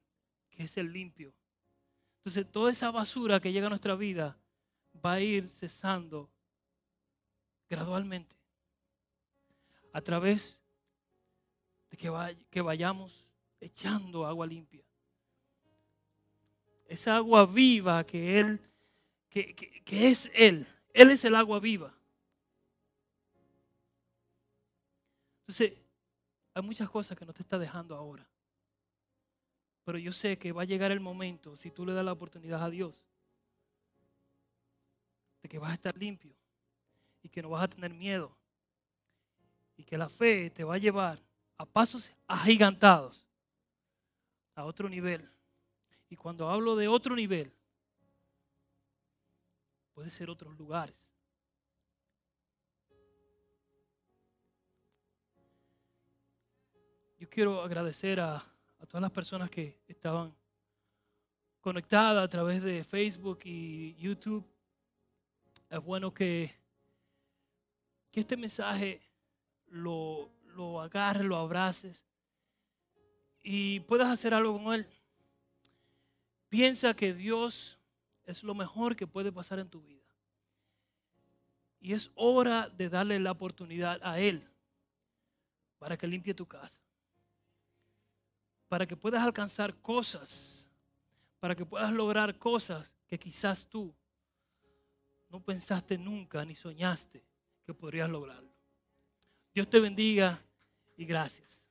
que 0.51 0.65
es 0.65 0.77
el 0.77 0.93
limpio. 0.93 1.35
Entonces, 2.19 2.51
toda 2.51 2.73
esa 2.73 2.91
basura 2.91 3.41
que 3.41 3.53
llega 3.53 3.67
a 3.67 3.71
nuestra 3.71 3.95
vida 3.95 4.39
va 5.05 5.15
a 5.15 5.21
ir 5.21 5.51
cesando 5.51 6.31
gradualmente 7.69 8.37
a 9.93 10.01
través 10.01 10.58
de 11.91 11.97
que, 12.51 12.61
vayamos 12.61 13.25
echando 13.61 14.27
agua 14.27 14.47
limpia. 14.47 14.83
Esa 16.87 17.17
agua 17.17 17.47
viva 17.47 18.05
que 18.05 18.41
Él, 18.41 18.61
que, 19.29 19.55
que 19.55 20.09
es 20.09 20.31
Él. 20.35 20.67
Él 20.93 21.11
es 21.11 21.25
el 21.25 21.35
agua 21.35 21.61
viva. 21.61 21.95
Entonces, 25.43 25.73
hay 26.55 26.63
muchas 26.63 26.91
cosas 26.91 27.17
que 27.17 27.25
no 27.25 27.33
te 27.33 27.43
está 27.43 27.59
dejando 27.59 27.95
ahora. 27.95 28.29
Pero 29.85 29.97
yo 29.97 30.13
sé 30.13 30.39
que 30.39 30.53
va 30.53 30.63
a 30.63 30.67
llegar 30.67 30.93
el 30.93 31.01
momento, 31.01 31.57
si 31.57 31.71
tú 31.71 31.87
le 31.87 31.95
das 31.95 32.05
la 32.05 32.13
oportunidad 32.13 32.63
a 32.63 32.69
Dios, 32.69 33.03
de 35.43 35.49
que 35.49 35.59
vas 35.59 35.71
a 35.71 35.75
estar 35.75 35.97
limpio 35.97 36.35
y 37.23 37.29
que 37.29 37.41
no 37.41 37.51
vas 37.51 37.65
a 37.65 37.69
tener 37.69 37.95
miedo 37.95 38.37
y 39.77 39.85
que 39.85 39.97
la 39.97 40.09
fe 40.09 40.51
te 40.51 40.65
va 40.65 40.75
a 40.75 40.79
llevar 40.79 41.19
a 41.59 41.67
pasos 41.67 42.11
agigantados 42.27 43.27
a 44.55 44.65
otro 44.65 44.89
nivel. 44.89 45.29
Y 46.09 46.17
cuando 46.17 46.49
hablo 46.49 46.77
de 46.77 46.89
otro 46.89 47.15
nivel, 47.15 47.53
puede 49.93 50.11
ser 50.11 50.31
otros 50.31 50.57
lugares. 50.57 50.97
Yo 57.19 57.29
quiero 57.29 57.61
agradecer 57.63 58.21
a, 58.21 58.37
a 58.37 58.87
todas 58.87 59.03
las 59.03 59.11
personas 59.11 59.51
que 59.51 59.81
estaban 59.89 60.33
conectadas 61.61 62.25
a 62.25 62.29
través 62.29 62.63
de 62.63 62.85
Facebook 62.85 63.41
y 63.45 63.95
YouTube 63.97 64.47
es 65.69 65.85
bueno 65.85 66.15
que, 66.15 66.55
que 68.11 68.21
este 68.21 68.37
mensaje 68.37 69.03
lo, 69.67 70.31
lo 70.59 70.81
agarres, 70.81 71.25
lo 71.25 71.37
abraces 71.37 72.05
y 73.43 73.81
puedas 73.81 74.11
hacer 74.11 74.35
algo 74.35 74.61
con 74.63 74.75
él. 74.75 74.87
Piensa 76.49 76.95
que 76.95 77.15
Dios 77.15 77.79
es 78.25 78.43
lo 78.43 78.55
mejor 78.55 78.97
que 78.97 79.07
puede 79.07 79.31
pasar 79.31 79.61
en 79.61 79.69
tu 79.69 79.81
vida. 79.81 80.03
Y 81.81 81.93
es 81.93 82.11
hora 82.17 82.69
de 82.69 82.89
darle 82.89 83.21
la 83.21 83.31
oportunidad 83.31 84.01
a 84.03 84.19
Él 84.19 84.49
para 85.79 85.97
que 85.97 86.09
limpie 86.09 86.35
tu 86.35 86.45
casa. 86.45 86.81
Para 88.69 88.85
que 88.85 88.97
puedas 88.97 89.23
alcanzar 89.23 89.77
cosas. 89.77 90.67
Para 91.39 91.55
que 91.55 91.65
puedas 91.65 91.93
lograr 91.93 92.37
cosas 92.37 92.93
que 93.07 93.19
quizás 93.19 93.69
tú 93.69 93.95
no 95.29 95.41
pensaste 95.41 95.97
nunca 95.97 96.45
ni 96.45 96.57
soñaste 96.57 97.23
que 97.65 97.75
podrías 97.75 98.11
lograrlo. 98.11 98.51
Dios 99.55 99.71
te 99.71 99.79
bendiga 99.79 100.43
y 100.99 101.07
gracias. 101.07 101.68